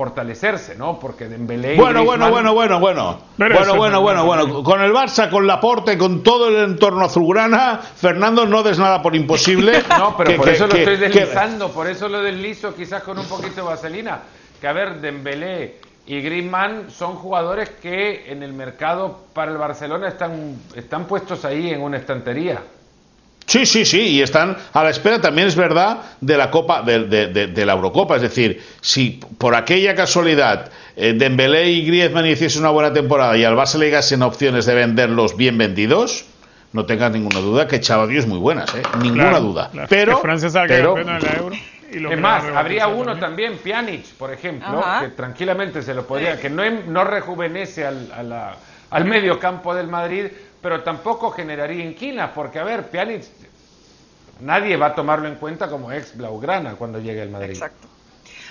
fortalecerse, 0.00 0.76
¿no? 0.76 0.98
Porque 0.98 1.28
Dembélé 1.28 1.76
Bueno, 1.76 2.02
bueno, 2.06 2.30
bueno, 2.30 2.54
bueno, 2.54 2.80
bueno. 2.80 3.20
Bueno, 3.36 3.76
bueno, 3.76 4.00
bueno, 4.00 4.24
bueno. 4.24 4.62
Con 4.62 4.80
el 4.80 4.94
Barça, 4.94 5.28
con 5.28 5.46
Laporte, 5.46 5.98
con 5.98 6.22
todo 6.22 6.48
el 6.48 6.70
entorno 6.70 7.04
azulgrana, 7.04 7.82
Fernando, 7.96 8.46
no 8.46 8.62
des 8.62 8.78
nada 8.78 9.02
por 9.02 9.14
imposible. 9.14 9.82
no, 9.98 10.16
pero 10.16 10.38
por 10.38 10.48
eso 10.48 10.66
lo 10.66 10.74
estoy 10.74 10.96
deslizando, 10.96 11.70
por 11.70 11.86
eso 11.86 12.08
lo 12.08 12.22
deslizo 12.22 12.74
quizás 12.74 13.02
con 13.02 13.18
un 13.18 13.26
poquito 13.26 13.56
de 13.56 13.62
vaselina. 13.62 14.20
Que 14.58 14.68
a 14.68 14.72
ver, 14.72 15.02
Dembélé 15.02 15.80
y 16.06 16.22
Griezmann 16.22 16.90
son 16.90 17.16
jugadores 17.16 17.68
que 17.68 18.32
en 18.32 18.42
el 18.42 18.54
mercado 18.54 19.26
para 19.34 19.52
el 19.52 19.58
Barcelona 19.58 20.08
están, 20.08 20.56
están 20.74 21.04
puestos 21.04 21.44
ahí 21.44 21.68
en 21.68 21.82
una 21.82 21.98
estantería. 21.98 22.62
Sí, 23.50 23.66
sí, 23.66 23.84
sí, 23.84 24.00
y 24.00 24.22
están 24.22 24.56
a 24.72 24.84
la 24.84 24.90
espera, 24.90 25.20
también 25.20 25.48
es 25.48 25.56
verdad, 25.56 26.02
de 26.20 26.36
la 26.36 26.52
Copa, 26.52 26.82
de, 26.82 27.64
la 27.66 27.72
Eurocopa. 27.72 28.14
Es 28.14 28.22
decir, 28.22 28.62
si 28.80 29.20
por 29.38 29.56
aquella 29.56 29.96
casualidad 29.96 30.70
eh, 30.94 31.14
Dembélé 31.14 31.68
y 31.68 31.84
Griezmann 31.84 32.26
hiciesen 32.26 32.62
una 32.62 32.70
buena 32.70 32.92
temporada 32.92 33.36
y 33.36 33.42
al 33.42 33.56
Barça 33.56 33.76
le 33.76 33.86
llegasen 33.86 34.22
opciones 34.22 34.66
de 34.66 34.74
venderlos 34.76 35.36
bien 35.36 35.58
vendidos, 35.58 36.26
no 36.72 36.86
tengas 36.86 37.10
ninguna 37.10 37.40
duda 37.40 37.66
que 37.66 37.80
Chavadio 37.80 38.20
es 38.20 38.26
muy 38.28 38.38
buenas, 38.38 38.72
¿eh? 38.72 38.82
ninguna 39.02 39.40
duda. 39.40 39.68
Pero, 39.88 40.20
Francia 40.20 40.48
pero, 40.68 40.96
la 40.96 41.18
euro. 41.36 41.56
es 41.90 42.20
más, 42.20 42.44
habría 42.54 42.86
uno 42.86 43.18
también, 43.18 43.58
Pjanic, 43.58 44.14
por 44.16 44.32
ejemplo, 44.32 44.80
que 45.00 45.08
tranquilamente 45.08 45.82
se 45.82 45.92
lo 45.92 46.06
podría, 46.06 46.38
que 46.38 46.50
no, 46.50 46.62
no 46.86 47.02
rejuvenece 47.02 47.84
al, 47.84 48.12
al 48.90 49.04
medio 49.06 49.40
campo 49.40 49.74
del 49.74 49.88
Madrid, 49.88 50.26
pero 50.60 50.82
tampoco 50.82 51.30
generaría 51.30 51.84
inquinas, 51.84 52.30
porque 52.34 52.58
a 52.58 52.64
ver, 52.64 52.90
Pjanic, 52.90 53.24
nadie 54.40 54.76
va 54.76 54.86
a 54.86 54.94
tomarlo 54.94 55.28
en 55.28 55.36
cuenta 55.36 55.68
como 55.68 55.92
ex 55.92 56.16
Blaugrana 56.16 56.74
cuando 56.74 56.98
llegue 56.98 57.22
al 57.22 57.30
Madrid. 57.30 57.50
Exacto. 57.50 57.88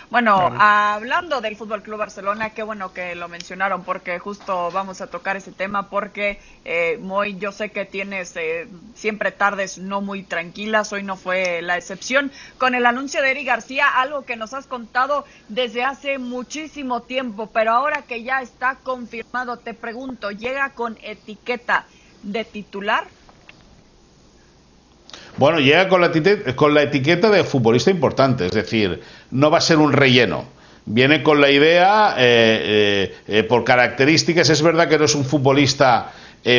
Bueno, 0.10 0.52
hablando 0.58 1.40
del 1.40 1.56
Fútbol 1.56 1.84
Club 1.84 2.00
Barcelona, 2.00 2.50
qué 2.50 2.64
bueno 2.64 2.94
que 2.94 3.14
lo 3.14 3.28
mencionaron 3.28 3.84
porque 3.84 4.18
justo 4.18 4.72
vamos 4.72 5.02
a 5.02 5.08
tocar 5.08 5.38
ese 5.38 5.52
tema 5.52 5.88
porque 5.88 6.40
eh, 6.66 6.98
Moy, 7.00 7.38
yo 7.38 7.52
sé 7.52 7.70
que 7.70 7.86
tienes 7.86 8.36
eh, 8.36 8.68
siempre 8.96 9.32
tardes 9.32 9.78
no 9.78 10.02
muy 10.02 10.24
tranquilas, 10.24 10.92
hoy 10.94 11.04
no 11.04 11.16
fue 11.16 11.62
la 11.62 11.78
excepción 11.78 12.32
con 12.58 12.74
el 12.74 12.88
anuncio 12.88 13.22
de 13.22 13.30
Eric 13.30 13.46
García, 13.46 13.88
algo 13.88 14.26
que 14.26 14.36
nos 14.36 14.56
has 14.56 14.66
contado 14.66 15.26
desde 15.48 15.84
hace 15.84 16.18
muchísimo 16.18 17.04
tiempo, 17.04 17.52
pero 17.54 17.74
ahora 17.74 18.02
que 18.02 18.24
ya 18.24 18.42
está 18.42 18.78
confirmado, 18.82 19.58
te 19.58 19.76
pregunto, 19.76 20.32
¿llega 20.32 20.72
con 20.72 20.98
etiqueta 21.04 21.86
de 22.24 22.46
titular? 22.46 23.06
Bueno, 25.38 25.60
llega 25.60 25.88
con 25.88 26.02
la, 26.02 26.12
con 26.56 26.74
la 26.74 26.84
etiqueta 26.84 27.30
de 27.30 27.44
futbolista 27.44 27.92
importante, 27.92 28.46
es 28.48 28.52
decir, 28.52 29.02
no 29.32 29.50
va 29.50 29.60
a 29.60 29.62
ser 29.62 29.78
un 29.78 29.94
relleno. 29.94 30.46
Viene 30.86 31.24
con 31.24 31.40
la 31.40 31.52
idea, 31.52 32.16
eh, 32.18 33.14
eh, 33.28 33.38
eh, 33.40 33.44
por 33.44 33.64
características, 33.64 34.50
es 34.50 34.62
verdad 34.62 34.90
que 34.90 34.98
no 34.98 35.06
es 35.06 35.16
un 35.16 35.24
futbolista 35.24 36.12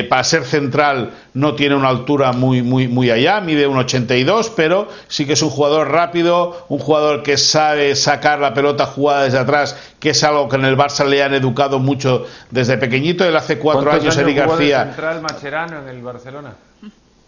para 0.08 0.24
ser 0.24 0.44
central 0.44 1.12
no 1.34 1.54
tiene 1.54 1.74
una 1.74 1.88
altura 1.88 2.32
muy, 2.32 2.62
muy, 2.62 2.86
muy 2.86 3.10
allá, 3.10 3.40
mide 3.40 3.66
un 3.66 3.78
82, 3.78 4.50
pero 4.50 4.88
sí 5.08 5.26
que 5.26 5.32
es 5.32 5.42
un 5.42 5.50
jugador 5.50 5.90
rápido, 5.90 6.66
un 6.68 6.78
jugador 6.78 7.22
que 7.22 7.36
sabe 7.36 7.94
sacar 7.96 8.40
la 8.40 8.54
pelota 8.54 8.86
jugada 8.86 9.24
desde 9.24 9.38
atrás, 9.38 9.76
que 9.98 10.10
es 10.10 10.24
algo 10.24 10.48
que 10.48 10.56
en 10.56 10.64
el 10.64 10.76
Barça 10.76 11.06
le 11.06 11.22
han 11.22 11.34
educado 11.34 11.78
mucho 11.78 12.26
desde 12.50 12.78
pequeñito. 12.78 13.24
Él 13.24 13.36
hace 13.36 13.58
cuatro 13.58 13.90
años, 13.90 14.16
Eric 14.16 14.36
García. 14.36 14.84
central 14.84 15.22
Macherano 15.22 15.78
en 15.80 15.88
el 15.88 16.02
Barcelona? 16.02 16.54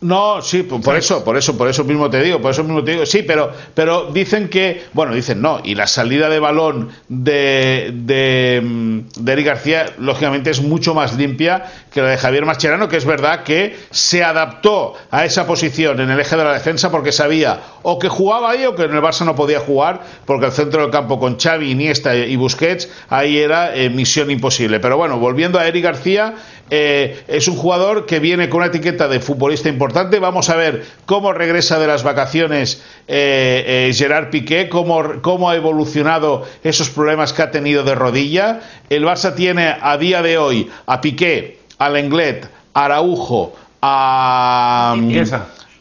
No, 0.03 0.43
sí, 0.43 0.65
por 0.65 0.97
eso, 0.97 1.25
por 1.25 1.37
eso, 1.37 1.57
por 1.57 1.69
eso 1.69 1.85
mismo 1.85 2.11
te 2.11 2.21
digo, 2.21 2.41
por 2.41 2.51
eso 2.51 2.65
mismo 2.65 2.83
te 2.83 2.91
digo, 2.91 3.07
sí, 3.07 3.23
pero, 3.23 3.53
pero 3.73 4.11
dicen 4.13 4.49
que, 4.49 4.83
bueno, 4.93 5.15
dicen 5.15 5.41
no, 5.41 5.61
y 5.63 5.77
la 5.77 5.87
salida 5.87 6.29
de 6.29 6.41
balón 6.41 6.91
de, 7.09 7.93
de, 7.95 8.61
mm, 8.63 8.99
de 9.21 9.33
Eric 9.33 9.47
García, 9.47 9.95
lógicamente, 9.99 10.51
es 10.51 10.61
mucho 10.61 10.93
más 10.93 11.17
limpia 11.17 11.71
que 11.93 12.03
la 12.03 12.09
de 12.09 12.19
Javier 12.19 12.45
Mascherano, 12.45 12.89
que 12.89 12.97
es 12.97 13.05
verdad 13.05 13.45
que 13.45 13.77
se 13.91 14.25
adaptó 14.25 14.95
a 15.13 15.25
esa 15.25 15.47
posición 15.47 16.01
en 16.01 16.11
el 16.11 16.19
eje 16.19 16.37
de 16.37 16.45
la 16.45 16.53
defensa 16.53 16.91
porque 16.91 17.13
sabía 17.13 17.61
o 17.83 17.99
que 17.99 18.09
jugaba 18.09 18.51
ahí 18.51 18.65
o 18.65 18.75
que 18.75 18.83
en 18.83 18.95
el 18.95 19.03
Barça 19.03 19.25
no 19.25 19.37
podía 19.37 19.61
jugar, 19.61 20.01
porque 20.25 20.47
el 20.47 20.53
centro 20.53 20.83
del 20.83 20.91
campo 20.91 21.21
con 21.21 21.39
Xavi, 21.39 21.71
Iniesta 21.71 22.17
y 22.17 22.35
Busquets, 22.37 22.89
ahí 23.09 23.39
era 23.39 23.75
eh, 23.77 23.91
misión 23.91 24.31
imposible. 24.31 24.81
Pero 24.81 24.97
bueno, 24.97 25.19
volviendo 25.19 25.59
a 25.59 25.67
Eric 25.67 25.85
García, 25.85 26.35
eh, 26.75 27.25
es 27.29 27.49
un 27.49 27.57
jugador 27.57 28.07
que 28.07 28.19
viene 28.19 28.49
con 28.49 28.61
una 28.61 28.69
etiqueta 28.69 29.07
de 29.07 29.21
futbolista 29.21 29.69
importante. 29.69 30.19
Vamos 30.19 30.49
a 30.49 30.57
ver 30.57 30.87
cómo 31.05 31.35
regresa 31.35 31.79
de 31.79 31.87
las 31.87 32.03
vacaciones 32.03 32.83
eh, 33.07 33.91
eh, 33.91 33.95
Gerard 33.95 34.31
Piqué, 34.31 34.71
cómo, 34.71 35.21
cómo 35.21 35.51
ha 35.51 35.57
evolucionado 35.57 36.47
esos 36.65 36.89
problemas 36.89 37.35
que 37.35 37.43
ha 37.43 37.51
tenido 37.51 37.85
de 37.85 37.95
rodilla. 37.95 38.61
El 38.89 39.05
Barça 39.05 39.35
tiene 39.35 39.77
a 39.79 39.99
día 39.99 40.23
de 40.23 40.39
hoy 40.39 40.71
a 40.87 41.03
Piqué, 41.03 41.59
a 41.77 41.91
Lenglet, 41.91 42.49
a 42.73 42.85
Araujo, 42.87 43.55
a 43.83 44.97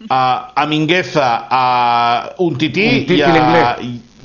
a, 0.10 0.51
a 0.54 0.65
Mingueza, 0.65 1.47
a 1.49 2.36
Untiti 2.38 3.06
y, 3.08 3.21
a, 3.21 3.77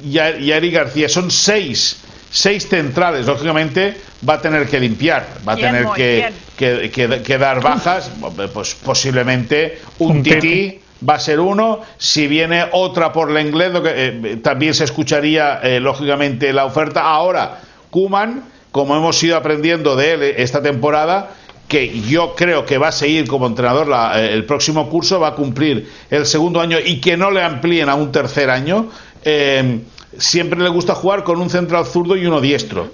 y, 0.04 0.18
a, 0.18 0.36
y 0.36 0.50
a 0.50 0.56
Eric 0.56 0.74
García. 0.74 1.08
Son 1.08 1.30
seis, 1.30 2.00
seis 2.36 2.68
centrales. 2.68 3.26
Lógicamente 3.26 3.96
va 4.28 4.34
a 4.34 4.40
tener 4.40 4.66
que 4.66 4.78
limpiar, 4.78 5.26
va 5.48 5.54
a 5.54 5.56
tener 5.56 5.86
que, 5.96 6.32
que, 6.56 7.22
que, 7.22 7.38
dar 7.38 7.62
bajas. 7.62 8.10
Pues 8.52 8.74
posiblemente 8.74 9.78
Untiti 9.98 10.80
va 11.08 11.14
a 11.14 11.20
ser 11.20 11.40
uno. 11.40 11.80
Si 11.96 12.26
viene 12.26 12.66
otra 12.72 13.12
por 13.12 13.30
la 13.30 13.40
inglés, 13.40 13.72
que, 13.80 13.90
eh, 13.94 14.36
también 14.42 14.74
se 14.74 14.84
escucharía 14.84 15.60
eh, 15.62 15.80
lógicamente 15.80 16.52
la 16.52 16.66
oferta. 16.66 17.02
Ahora, 17.02 17.60
Kuman, 17.90 18.44
como 18.70 18.94
hemos 18.94 19.22
ido 19.22 19.36
aprendiendo 19.38 19.96
de 19.96 20.12
él 20.12 20.22
esta 20.22 20.62
temporada, 20.62 21.30
que 21.68 22.00
yo 22.02 22.34
creo 22.36 22.66
que 22.66 22.76
va 22.76 22.88
a 22.88 22.92
seguir 22.92 23.26
como 23.26 23.46
entrenador 23.46 23.88
la, 23.88 24.22
eh, 24.22 24.34
el 24.34 24.44
próximo 24.44 24.90
curso, 24.90 25.18
va 25.18 25.28
a 25.28 25.34
cumplir 25.34 25.90
el 26.10 26.26
segundo 26.26 26.60
año 26.60 26.78
y 26.84 27.00
que 27.00 27.16
no 27.16 27.30
le 27.30 27.42
amplíen 27.42 27.88
a 27.88 27.94
un 27.94 28.12
tercer 28.12 28.50
año, 28.50 28.90
eh, 29.24 29.80
siempre 30.18 30.60
le 30.60 30.68
gusta 30.68 30.94
jugar 30.94 31.24
con 31.24 31.40
un 31.40 31.50
central 31.50 31.86
zurdo 31.86 32.16
y 32.16 32.26
uno 32.26 32.40
diestro. 32.40 32.90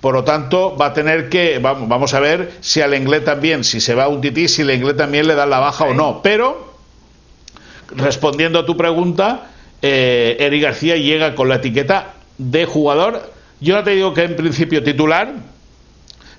Por 0.00 0.14
lo 0.14 0.24
tanto, 0.24 0.76
va 0.76 0.86
a 0.86 0.92
tener 0.92 1.28
que, 1.28 1.60
vamos, 1.60 1.88
vamos 1.88 2.12
a 2.12 2.18
ver 2.18 2.54
si 2.60 2.80
al 2.80 2.92
inglés 2.92 3.24
también, 3.24 3.62
si 3.62 3.80
se 3.80 3.94
va 3.94 4.04
a 4.04 4.08
un 4.08 4.20
tití, 4.20 4.48
si 4.48 4.62
el 4.62 4.70
inglés 4.72 4.96
también 4.96 5.28
le 5.28 5.36
da 5.36 5.46
la 5.46 5.60
baja 5.60 5.84
o 5.84 5.94
no. 5.94 6.20
Pero, 6.22 6.74
respondiendo 7.94 8.58
a 8.58 8.66
tu 8.66 8.76
pregunta, 8.76 9.50
eh, 9.80 10.36
Eric 10.40 10.62
García 10.62 10.96
llega 10.96 11.36
con 11.36 11.48
la 11.48 11.56
etiqueta 11.56 12.14
de 12.36 12.66
jugador. 12.66 13.32
Yo 13.60 13.76
no 13.76 13.84
te 13.84 13.90
digo 13.90 14.12
que 14.12 14.24
en 14.24 14.34
principio 14.34 14.82
titular, 14.82 15.34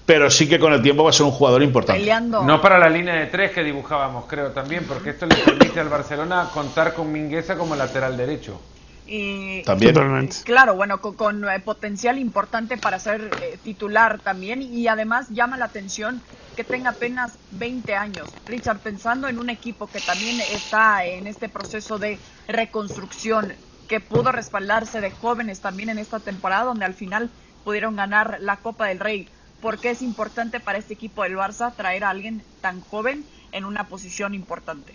pero 0.06 0.30
sí 0.30 0.50
que 0.50 0.60
con 0.60 0.74
el 0.74 0.82
tiempo 0.82 1.06
va 1.06 1.12
a 1.12 1.14
ser 1.14 1.26
un 1.26 1.32
jugador 1.32 1.64
importante. 1.64 2.02
Peleando. 2.02 2.44
No 2.44 2.60
para 2.60 2.78
la 2.78 2.90
línea 2.90 3.16
de 3.16 3.28
tres 3.28 3.52
que 3.52 3.64
dibujábamos, 3.64 4.26
creo 4.28 4.52
también, 4.52 4.84
porque 4.86 5.12
esto 5.12 5.26
le 5.26 5.36
permite 5.36 5.80
al 5.80 5.88
Barcelona 5.88 6.50
contar 6.54 6.94
con 6.94 7.10
Mingueza 7.12 7.56
como 7.56 7.78
lateral 7.78 8.18
derecho. 8.18 8.60
Y, 9.06 9.64
También. 9.64 9.94
Totalmente. 9.94 10.38
Claro, 10.44 10.76
bueno, 10.76 11.02
con, 11.02 11.16
con 11.16 11.50
eh, 11.50 11.60
potencial 11.60 12.18
importante 12.18 12.78
para 12.78 13.00
ser 13.00 13.22
eh, 13.42 13.58
titular 13.62 14.22
también 14.22 14.62
y 14.62 14.88
además 14.88 15.30
llama 15.30 15.58
la 15.58 15.66
atención 15.66 16.22
que 16.56 16.64
tenga 16.64 16.92
apenas 16.92 17.40
20 17.52 17.96
años. 17.96 18.30
Richard, 18.46 18.80
pensando 18.80 19.28
en 19.28 19.40
un 19.40 19.50
equipo 19.50 19.88
que 19.88 20.00
también 20.00 20.40
está 20.40 21.06
en 21.06 21.28
este 21.28 21.50
proceso 21.50 21.98
de 21.98 22.20
reconstrucción, 22.48 23.54
que 23.88 24.00
pudo 24.00 24.32
respaldarse 24.32 25.02
de 25.02 25.12
jóvenes 25.12 25.62
también 25.62 25.90
en 25.90 25.98
esta 25.98 26.20
temporada, 26.20 26.66
donde 26.66 26.86
al 26.86 26.94
final 26.94 27.32
pudieron 27.64 27.96
ganar 27.96 28.38
la 28.40 28.58
Copa 28.58 28.88
del 28.88 29.00
Rey. 29.00 29.30
¿Por 29.60 29.80
qué 29.80 29.92
es 29.92 30.02
importante 30.02 30.60
para 30.60 30.78
este 30.78 30.94
equipo 30.94 31.24
del 31.24 31.38
Barça 31.38 31.76
traer 31.76 32.04
a 32.04 32.10
alguien 32.10 32.44
tan 32.62 32.82
joven 32.82 33.26
en 33.52 33.66
una 33.66 33.88
posición 33.88 34.34
importante? 34.34 34.94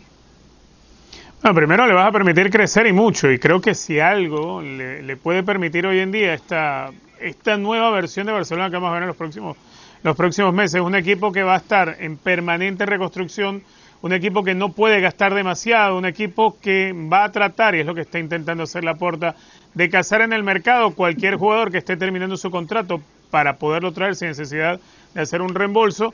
Bueno, 1.41 1.55
primero 1.55 1.87
le 1.87 1.95
vas 1.95 2.09
a 2.09 2.13
permitir 2.13 2.51
crecer 2.51 2.89
y 2.89 2.93
mucho, 2.93 3.31
y 3.31 3.39
creo 3.39 3.61
que 3.61 3.73
si 3.73 4.01
algo 4.01 4.61
le, 4.61 5.17
puede 5.17 5.45
permitir 5.45 5.87
hoy 5.87 6.01
en 6.01 6.11
día 6.11 6.35
esta, 6.35 6.91
esta 7.21 7.57
nueva 7.57 7.91
versión 7.93 8.27
de 8.27 8.33
Barcelona 8.33 8.71
que 8.71 8.75
vamos 8.75 8.91
a 8.91 8.95
ver 8.95 9.03
en 9.03 9.07
los 9.07 9.17
próximos, 9.17 9.57
los 10.03 10.17
próximos 10.17 10.53
meses, 10.53 10.81
un 10.81 10.97
equipo 10.97 11.31
que 11.31 11.45
va 11.45 11.55
a 11.55 11.59
estar 11.59 11.97
en 12.01 12.17
permanente 12.17 12.87
reconstrucción, 12.87 13.63
un 14.03 14.13
equipo 14.13 14.43
que 14.43 14.57
no 14.57 14.73
puede 14.73 15.01
gastar 15.01 15.33
demasiado, 15.33 15.97
un 15.97 16.07
equipo 16.07 16.57
que 16.61 16.93
va 16.93 17.23
a 17.23 17.31
tratar, 17.31 17.77
y 17.77 17.81
es 17.81 17.87
lo 17.87 17.95
que 17.95 18.01
está 18.01 18.19
intentando 18.19 18.65
hacer 18.65 18.83
la 18.83 18.97
porta, 18.97 19.37
de 19.75 19.89
cazar 19.89 20.23
en 20.23 20.33
el 20.33 20.43
mercado 20.43 20.91
cualquier 20.91 21.37
jugador 21.37 21.71
que 21.71 21.79
esté 21.79 21.97
terminando 21.97 22.37
su 22.37 22.51
contrato 22.51 23.01
para 23.31 23.59
poderlo 23.59 23.93
traer 23.93 24.17
sin 24.17 24.27
necesidad 24.27 24.81
de 25.15 25.21
hacer 25.21 25.41
un 25.41 25.55
reembolso. 25.55 26.13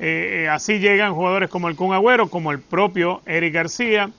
Eh, 0.00 0.48
así 0.50 0.80
llegan 0.80 1.14
jugadores 1.14 1.50
como 1.50 1.68
el 1.68 1.76
Kun 1.76 1.94
Agüero, 1.94 2.28
como 2.28 2.50
el 2.50 2.58
propio 2.58 3.22
Eric 3.26 3.54
García, 3.54 4.10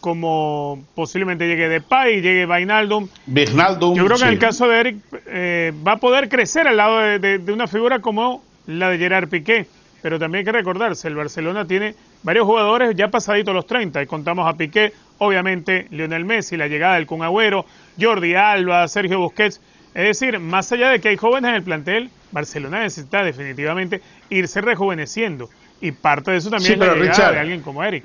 como 0.00 0.82
posiblemente 0.94 1.46
llegue 1.46 1.68
Depay, 1.68 2.20
llegue 2.20 2.46
Vainaldum. 2.46 3.08
Wijnaldum, 3.26 3.94
Yo 3.94 4.04
creo 4.06 4.16
que 4.16 4.22
sí. 4.22 4.24
en 4.24 4.32
el 4.32 4.38
caso 4.38 4.68
de 4.68 4.80
Eric 4.80 4.96
eh, 5.26 5.72
va 5.86 5.92
a 5.92 5.96
poder 5.98 6.28
crecer 6.28 6.66
al 6.66 6.76
lado 6.76 6.98
de, 6.98 7.18
de, 7.18 7.38
de, 7.38 7.52
una 7.52 7.66
figura 7.66 8.00
como 8.00 8.42
la 8.66 8.90
de 8.90 8.98
Gerard 8.98 9.28
Piqué. 9.28 9.66
Pero 10.02 10.18
también 10.18 10.40
hay 10.40 10.44
que 10.46 10.52
recordarse, 10.52 11.08
el 11.08 11.14
Barcelona 11.14 11.66
tiene 11.66 11.94
varios 12.22 12.46
jugadores 12.46 12.96
ya 12.96 13.08
pasaditos 13.08 13.54
los 13.54 13.66
30. 13.66 14.02
Y 14.02 14.06
contamos 14.06 14.48
a 14.48 14.56
Piqué, 14.56 14.92
obviamente 15.18 15.86
Lionel 15.90 16.24
Messi, 16.24 16.56
la 16.56 16.68
llegada 16.68 16.94
del 16.94 17.06
Kun 17.06 17.22
Agüero, 17.22 17.66
Jordi 18.00 18.34
Alba, 18.34 18.88
Sergio 18.88 19.18
Busquets. 19.18 19.60
Es 19.92 20.04
decir, 20.04 20.38
más 20.38 20.70
allá 20.72 20.88
de 20.90 21.00
que 21.00 21.08
hay 21.08 21.16
jóvenes 21.16 21.50
en 21.50 21.54
el 21.56 21.62
plantel, 21.62 22.10
Barcelona 22.32 22.80
necesita 22.80 23.22
definitivamente 23.22 24.00
irse 24.30 24.60
rejuveneciendo. 24.60 25.50
Y 25.80 25.92
parte 25.92 26.30
de 26.30 26.36
eso 26.38 26.50
también 26.50 26.66
Sí, 26.66 26.72
es 26.74 26.78
la 26.78 26.94
llegada 26.94 27.10
Richard, 27.10 27.32
de 27.34 27.40
alguien 27.40 27.60
como 27.62 27.82
Eric. 27.82 28.04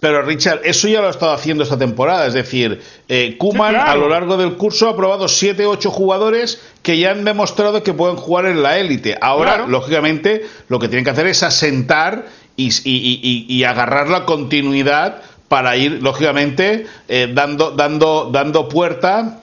Pero 0.00 0.22
Richard, 0.22 0.62
eso 0.64 0.88
ya 0.88 1.00
lo 1.02 1.08
ha 1.08 1.10
estado 1.10 1.32
haciendo 1.32 1.62
esta 1.62 1.78
temporada, 1.78 2.26
es 2.26 2.32
decir, 2.32 2.80
eh, 3.08 3.36
Kuman 3.38 3.68
Sí, 3.72 3.74
claro. 3.76 3.90
a 3.90 3.94
lo 3.96 4.08
largo 4.08 4.36
del 4.38 4.54
curso 4.54 4.88
ha 4.88 4.96
probado 4.96 5.28
7 5.28 5.66
8 5.66 5.90
jugadores 5.90 6.60
que 6.82 6.98
ya 6.98 7.10
han 7.10 7.24
demostrado 7.24 7.82
que 7.82 7.92
pueden 7.92 8.16
jugar 8.16 8.46
en 8.46 8.62
la 8.62 8.78
élite. 8.78 9.18
Ahora, 9.20 9.56
Claro. 9.56 9.68
lógicamente, 9.68 10.46
lo 10.68 10.78
que 10.78 10.88
tienen 10.88 11.04
que 11.04 11.10
hacer 11.10 11.26
es 11.26 11.42
asentar 11.42 12.26
y, 12.56 12.68
y- 12.68 13.20
y- 13.22 13.46
y 13.54 13.64
agarrar 13.64 14.08
la 14.08 14.24
continuidad 14.24 15.22
para 15.48 15.76
ir, 15.76 16.02
lógicamente, 16.02 16.86
eh, 17.08 17.28
dando, 17.34 17.72
dando, 17.72 18.30
dando 18.32 18.68
puerta 18.68 19.39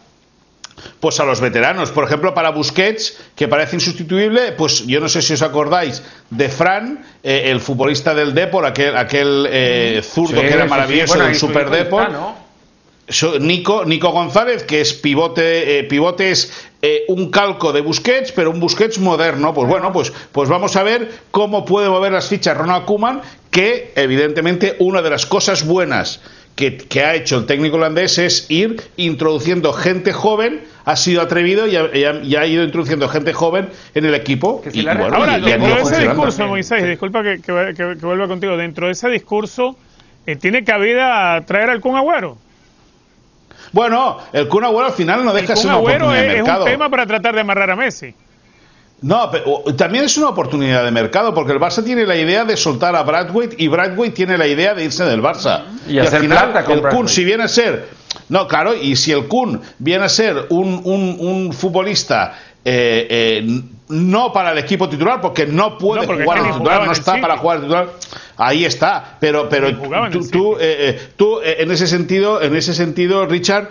pues 0.99 1.19
a 1.19 1.25
los 1.25 1.41
veteranos. 1.41 1.91
Por 1.91 2.03
ejemplo, 2.03 2.33
para 2.33 2.51
Busquets, 2.51 3.17
que 3.35 3.47
parece 3.47 3.75
insustituible, 3.75 4.51
pues 4.53 4.85
yo 4.85 4.99
no 4.99 5.09
sé 5.09 5.21
si 5.21 5.33
os 5.33 5.41
acordáis 5.41 6.03
de 6.29 6.49
Fran, 6.49 7.05
eh, 7.23 7.43
el 7.45 7.59
futbolista 7.59 8.13
del 8.13 8.33
Depor, 8.33 8.65
aquel, 8.65 8.95
aquel 8.97 9.47
eh, 9.49 10.01
zurdo 10.03 10.41
Sí, 10.41 10.47
que 10.47 10.53
era 10.53 10.65
maravilloso 10.65 11.13
sí. 11.13 11.19
Bueno, 11.19 11.35
Super 11.35 11.69
Depor. 11.69 12.47
Nico, 13.39 13.85
Nico 13.85 14.11
González, 14.11 14.63
que 14.63 14.81
es 14.81 14.93
pivote, 14.93 15.79
eh, 15.79 15.83
pivote 15.85 16.31
es 16.31 16.51
eh, 16.81 17.05
un 17.07 17.31
calco 17.31 17.71
de 17.71 17.79
Busquets, 17.79 18.33
pero 18.33 18.51
un 18.51 18.59
Busquets 18.59 18.99
moderno. 18.99 19.53
Pues 19.53 19.69
bueno, 19.69 19.93
pues, 19.93 20.11
pues 20.31 20.49
vamos 20.49 20.75
a 20.75 20.83
ver 20.83 21.09
cómo 21.31 21.63
puede 21.63 21.87
mover 21.87 22.11
las 22.11 22.27
fichas 22.27 22.57
Ronald 22.57 22.85
Koeman, 22.85 23.21
que 23.49 23.93
evidentemente 23.95 24.75
una 24.79 25.01
de 25.01 25.09
las 25.09 25.25
cosas 25.25 25.65
buenas 25.65 26.19
que, 26.57 26.75
que 26.75 27.03
ha 27.03 27.13
hecho 27.15 27.37
el 27.37 27.45
técnico 27.45 27.77
holandés 27.77 28.17
es 28.17 28.47
ir 28.49 28.81
introduciendo 28.97 29.71
gente 29.73 30.11
joven, 30.11 30.61
ha 30.85 30.95
sido 30.95 31.21
atrevido 31.21 31.67
y 31.67 31.75
ha, 31.77 31.95
y 31.95 32.03
ha- 32.03 32.21
y 32.23 32.35
ha 32.35 32.45
ido 32.47 32.63
introduciendo 32.63 33.07
gente 33.07 33.31
joven 33.31 33.69
en 33.93 34.05
el 34.05 34.15
equipo. 34.15 34.61
Que 34.61 34.71
y, 34.73 34.83
bueno, 34.83 35.05
Ahora, 35.05 35.37
dentro 35.39 35.75
de 35.75 35.81
ese 35.83 35.99
discurso, 36.01 36.37
también. 36.39 36.49
Moisés, 36.49 36.83
disculpa 36.85 37.21
que, 37.23 37.39
que, 37.41 37.73
que- 37.77 37.97
que 37.99 38.05
vuelva 38.05 38.27
contigo, 38.27 38.57
dentro 38.57 38.87
de 38.87 38.93
ese 38.93 39.07
discurso, 39.09 39.77
eh, 40.25 40.35
¿tiene 40.35 40.63
cabida 40.65 41.39
traer 41.45 41.69
al 41.69 41.79
Kun 41.79 41.95
Agüero? 41.95 42.37
Bueno, 43.71 44.17
el 44.33 44.47
Kun 44.47 44.63
Agüero 44.63 44.87
al 44.87 44.93
final 44.93 45.23
no 45.23 45.31
El 45.37 45.45
deja 45.45 45.53
Kun 45.53 45.69
Agüero 45.69 46.13
es, 46.13 46.23
es 46.23 46.33
mercado. 46.37 46.63
un 46.65 46.71
tema 46.71 46.89
para 46.89 47.05
tratar 47.05 47.35
de 47.35 47.41
amarrar 47.41 47.69
a 47.71 47.75
Messi. 47.75 48.13
No, 49.01 49.29
pero 49.31 49.43
o- 49.63 49.75
también 49.75 50.05
es 50.05 50.17
una 50.17 50.29
oportunidad 50.29 50.83
de 50.83 50.91
mercado, 50.91 51.33
porque 51.33 51.51
el 51.51 51.59
Barça 51.59 51.83
tiene 51.83 52.05
la 52.05 52.15
idea 52.15 52.45
de 52.45 52.57
soltar 52.57 52.95
a 52.95 53.03
Bradwaite 53.03 53.55
y 53.59 53.67
Bradwaite 53.67 54.15
tiene 54.15 54.37
la 54.37 54.47
idea 54.47 54.73
de 54.73 54.85
irse 54.85 55.05
del 55.05 55.21
Barça. 55.21 55.65
Y 55.87 55.99
hacer 55.99 56.15
al 56.15 56.21
final, 56.21 56.51
plata 56.51 56.65
con 56.65 56.77
el 56.79 56.83
Kun, 56.89 57.07
si 57.07 57.23
viene 57.23 57.43
a 57.43 57.47
ser. 57.47 57.89
No, 58.29 58.47
claro, 58.47 58.73
y 58.75 58.95
si 58.95 59.11
el 59.11 59.27
Kun 59.27 59.61
viene 59.77 60.05
a 60.05 60.09
ser 60.09 60.47
un, 60.49 60.81
un- 60.83 61.17
un 61.19 61.53
futbolista. 61.53 62.39
eh, 62.69 63.07
eh, 63.09 63.61
no 63.89 64.33
para 64.33 64.51
el 64.51 64.57
equipo 64.57 64.89
titular, 64.89 65.21
porque 65.21 65.45
no 65.45 65.77
puede 65.77 66.01
No, 66.01 66.07
porque 66.07 66.23
jugar 66.25 66.41
ni 66.41 66.51
titular, 66.51 66.79
no 66.79 66.91
el 66.91 66.97
está 66.97 67.21
para 67.21 67.37
jugar 67.37 67.59
de 67.59 67.63
titular. 67.67 67.87
Ahí 68.35 68.65
está, 68.65 69.15
pero, 69.21 69.47
pero 69.47 69.73
tú, 69.77 69.93
el 69.93 70.29
tú, 70.31 70.53
eh, 70.55 70.57
eh, 70.59 70.99
tú, 71.15 71.39
eh, 71.41 71.57
en 71.59 71.71
ese 71.71 71.87
sentido, 71.87 72.41
en 72.41 72.53
ese 72.57 72.73
sentido, 72.73 73.25
Richard, 73.25 73.69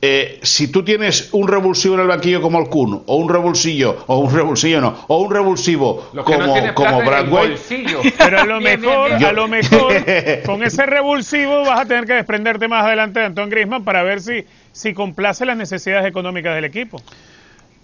eh, 0.00 0.38
si 0.42 0.68
tú 0.70 0.84
tienes 0.84 1.30
un 1.32 1.48
revulsivo 1.48 1.94
en 1.96 2.02
el 2.02 2.06
banquillo 2.06 2.40
como 2.40 2.60
el 2.60 2.68
Kun, 2.68 3.02
o 3.06 3.16
un 3.16 3.28
revulsillo, 3.28 4.04
o 4.06 4.18
un 4.18 4.32
revulsillo 4.32 4.80
no, 4.80 5.04
o 5.08 5.18
un 5.18 5.30
revulsivo 5.32 6.10
Lo 6.12 6.24
que 6.24 6.38
no 6.38 6.46
como, 6.46 6.74
como 6.74 6.98
Bradway. 7.02 7.56
Pero 8.18 8.40
a 8.40 8.44
lo 8.44 8.58
Bien, 8.60 8.80
bien, 8.80 8.80
mejor, 8.80 9.08
bien. 9.10 9.24
a 9.24 9.32
lo 9.32 9.48
mejor, 9.48 9.92
con 10.46 10.62
ese 10.62 10.86
revulsivo 10.86 11.62
vas 11.64 11.80
a 11.80 11.84
tener 11.86 12.04
que 12.06 12.12
desprenderte 12.12 12.68
más 12.68 12.84
adelante 12.84 13.18
de 13.20 13.26
Antoine 13.26 13.50
Griezmann 13.50 13.82
para 13.84 14.02
ver 14.04 14.20
si, 14.20 14.44
si 14.72 14.94
complace 14.94 15.44
las 15.44 15.56
necesidades 15.56 16.06
económicas 16.06 16.54
del 16.54 16.64
equipo. 16.66 17.02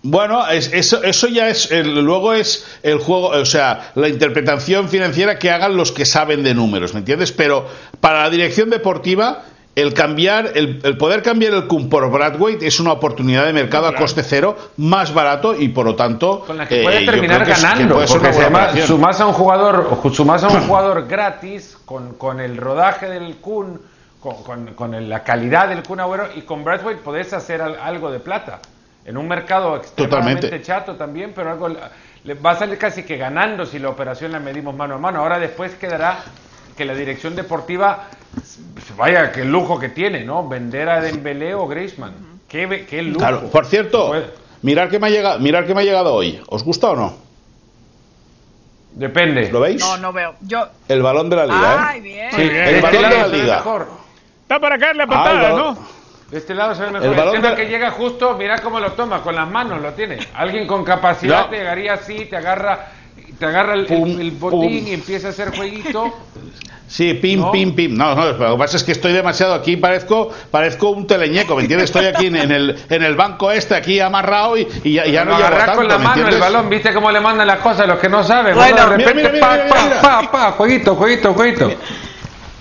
Bueno, 0.07 0.46
es- 0.48 0.70
eso, 0.72 1.03
eso 1.03 1.29
ya 1.29 1.48
es, 1.48 1.70
el- 1.72 2.05
luego 2.05 2.35
es 2.35 2.79
el 2.83 2.98
juego, 2.98 3.29
o 3.29 3.44
sea, 3.46 3.90
la 3.94 4.09
interpretación 4.09 4.88
financiera 4.88 5.38
que 5.38 5.50
hagan 5.50 5.77
los 5.77 5.92
que 5.92 6.05
saben 6.05 6.42
de 6.44 6.55
números, 6.55 6.92
¿me 6.92 7.00
entiendes? 7.00 7.33
Pero 7.33 7.66
para 8.00 8.22
la 8.22 8.31
dirección 8.31 8.68
deportiva 8.70 9.44
el 9.74 9.92
cambiar, 9.92 10.52
el, 10.54 10.96
poder 10.96 11.22
cambiar 11.22 11.52
el 11.54 11.66
Kun 11.66 11.88
por 11.88 12.08
Bradway 12.10 12.58
es 12.60 12.78
una 12.78 12.92
oportunidad 12.92 13.44
de 13.44 13.52
mercado 13.52 13.88
a 13.88 13.94
coste 13.94 14.22
cero, 14.22 14.56
más 14.76 15.12
barato 15.12 15.54
y 15.58 15.68
por 15.68 15.87
lo 15.87 15.96
tanto. 15.96 16.40
Con 16.46 16.58
la 16.58 16.68
que 16.68 16.82
puede 16.82 17.02
eh, 17.02 17.06
terminar 17.06 17.44
ganando. 17.44 18.04
porque 18.06 18.28
además 18.28 18.78
sumas 18.87 19.20
a 19.20 19.26
un 19.26 19.32
jugador, 19.32 20.00
sumas 20.12 20.44
a 20.44 20.48
un 20.48 20.60
jugador 20.66 21.08
gratis 21.08 21.76
con, 21.84 22.14
con 22.14 22.40
el 22.40 22.56
rodaje 22.56 23.08
del 23.08 23.37
Kun, 23.37 23.80
con, 24.20 24.74
con, 24.74 25.08
la 25.08 25.22
calidad 25.24 25.68
del 25.68 25.82
Kun 25.82 26.00
Agüero 26.00 26.28
y 26.34 26.42
con 26.42 26.62
Bradway 26.62 26.96
podés 26.96 27.32
hacer 27.32 27.60
algo 27.60 28.10
de 28.10 28.20
plata. 28.20 28.60
En 29.04 29.18
un 29.18 29.28
mercado 29.28 29.76
extremadamente 29.76 30.62
chato 30.62 30.94
también, 30.94 31.32
pero 31.34 31.50
algo 31.50 31.68
va 32.44 32.52
a 32.52 32.56
salir 32.56 32.78
casi 32.78 33.02
que 33.02 33.18
ganando 33.18 33.66
si 33.66 33.78
la 33.78 33.90
operación 33.90 34.32
la 34.32 34.40
medimos 34.40 34.74
mano 34.74 34.94
a 34.94 34.98
mano. 34.98 35.20
Ahora 35.20 35.38
después 35.38 35.74
quedará 35.74 36.20
que 36.76 36.84
la 36.84 36.94
dirección 36.94 37.34
deportiva, 37.34 38.08
vaya, 38.96 39.32
qué 39.32 39.44
lujo 39.44 39.78
que 39.78 39.88
tiene, 39.88 40.24
¿no? 40.24 40.48
Vender 40.48 40.88
a 40.88 41.00
Dembélé 41.00 41.54
o 41.54 41.66
Griezmann. 41.66 42.14
Qué, 42.48 42.87
qué 42.88 43.02
lujo. 43.02 43.18
Claro, 43.18 43.50
por 43.50 43.66
cierto, 43.66 44.12
mirar 44.62 44.88
que 44.88 44.98
me 44.98 45.06
ha 45.06 45.10
llegado, 45.10 45.38
mirar 45.40 45.66
que 45.66 45.74
me 45.74 45.80
ha 45.80 45.84
llegado 45.84 46.14
hoy. 46.14 46.40
¿Os 46.48 46.62
gusta 46.62 46.90
o 46.90 46.96
no? 46.96 47.16
Depende. 48.92 49.50
¿Lo 49.50 49.60
veis? 49.60 49.80
No, 49.80 49.96
no 49.96 50.12
veo. 50.12 50.34
Yo... 50.42 50.68
El 50.88 51.02
balón 51.02 51.28
de 51.28 51.37
la 51.37 51.46
liga, 51.46 51.88
Ay, 51.88 52.00
bien. 52.00 52.30
Sí, 52.30 52.42
el 52.42 52.80
balón 52.80 53.02
de 53.02 53.18
la 53.18 53.28
liga. 53.28 53.64
Está 54.42 54.60
para 54.60 54.78
caer 54.78 54.96
la 54.96 55.06
patada, 55.06 55.50
¿no? 55.50 55.78
De 56.30 56.38
este 56.38 56.54
lado 56.54 56.74
se 56.74 56.82
ve 56.82 56.90
mejor. 56.92 57.08
El, 57.08 57.14
balón 57.14 57.34
tema 57.34 57.54
que 57.54 57.66
llega 57.66 57.90
justo, 57.90 58.34
mira 58.37 58.60
cómo 58.60 58.80
lo 58.80 58.92
toma, 58.92 59.22
con 59.22 59.34
las 59.34 59.48
manos 59.48 59.80
lo 59.80 59.92
tiene. 59.92 60.18
Alguien 60.34 60.66
con 60.66 60.84
capacidad 60.84 61.48
te 61.48 61.56
llegaría 61.56 61.94
así, 61.94 62.26
te 62.26 62.37
agarra, 62.37 62.88
te 63.38 63.46
agarra 63.46 63.74
el, 63.74 63.87
el, 63.90 64.30
botín 64.32 64.88
y 64.88 64.92
empieza 64.92 65.28
a 65.28 65.30
hacer 65.30 65.56
jueguito. 65.56 66.12
Sí, 66.87 67.14
pim, 67.14 67.50
pim, 67.50 67.74
pim. 67.74 67.96
No, 67.96 68.14
no, 68.14 68.32
lo 68.32 68.52
que 68.52 68.58
pasa 68.58 68.76
es 68.76 68.84
que 68.84 68.92
estoy 68.92 69.12
demasiado 69.12 69.54
aquí, 69.54 69.76
parezco, 69.76 70.30
parezco 70.50 70.90
un 70.90 71.06
teleñeco, 71.06 71.56
¿me 71.56 71.62
entiendes? 71.62 71.90
Estoy 71.90 72.06
aquí 72.06 72.26
en, 72.26 72.37
el, 72.37 72.78
en 72.88 73.02
el 73.02 73.16
banco 73.16 73.50
este, 73.50 73.74
aquí 73.74 74.00
amarrado 74.00 74.56
y, 74.56 74.68
y 74.84 74.92
ya, 74.92 75.06
ya 75.06 75.24
no, 75.24 75.37
llevo 75.37 75.50
tanto, 75.56 75.74
con 75.76 75.88
la 75.88 75.98
mano 75.98 76.28
el 76.28 76.38
balón, 76.38 76.68
¿viste 76.68 76.92
cómo 76.92 77.10
le 77.10 77.20
mandan 77.20 77.46
las 77.46 77.58
cosas 77.58 77.80
a 77.80 77.87
los 77.87 77.98
que 77.98 78.08
no 78.08 78.22
saben? 78.22 78.54
Bueno, 78.54 78.76
de 78.76 78.96
repente, 78.96 79.40
pa, 79.40 79.58
pa, 79.68 80.00
pa, 80.02 80.30
pa, 80.30 80.52
jueguito, 80.52 80.94
jueguito, 80.94 81.34
jueguito. 81.34 81.70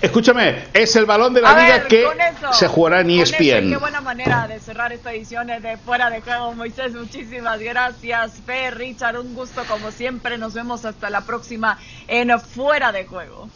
Escúchame, 0.04 0.64
es 0.74 0.94
el 0.96 1.06
balón 1.06 1.32
de 1.32 1.40
la 1.40 1.58
liga 1.58 1.84
que 1.84 2.06
se 2.52 2.68
jugará 2.68 3.00
en 3.00 3.08
ESPN. 3.08 3.70
qué 3.70 3.78
buena 3.78 4.02
manera 4.02 4.46
de 4.46 4.60
cerrar 4.60 4.92
esta 4.92 5.14
edición 5.14 5.46
de 5.46 5.78
Fuera 5.78 6.10
de 6.10 6.20
Juego, 6.20 6.52
Moisés. 6.52 6.92
Muchísimas 6.92 7.58
gracias, 7.58 8.34
Fer, 8.44 8.76
Richard. 8.76 9.18
Un 9.18 9.34
gusto 9.34 9.64
como 9.64 9.90
siempre. 9.90 10.36
Nos 10.36 10.52
vemos 10.52 10.84
hasta 10.84 11.08
la 11.08 11.22
próxima 11.22 11.78
en 12.06 12.38
Fuera 12.38 12.92
de 12.92 13.06
Juego. 13.06 13.48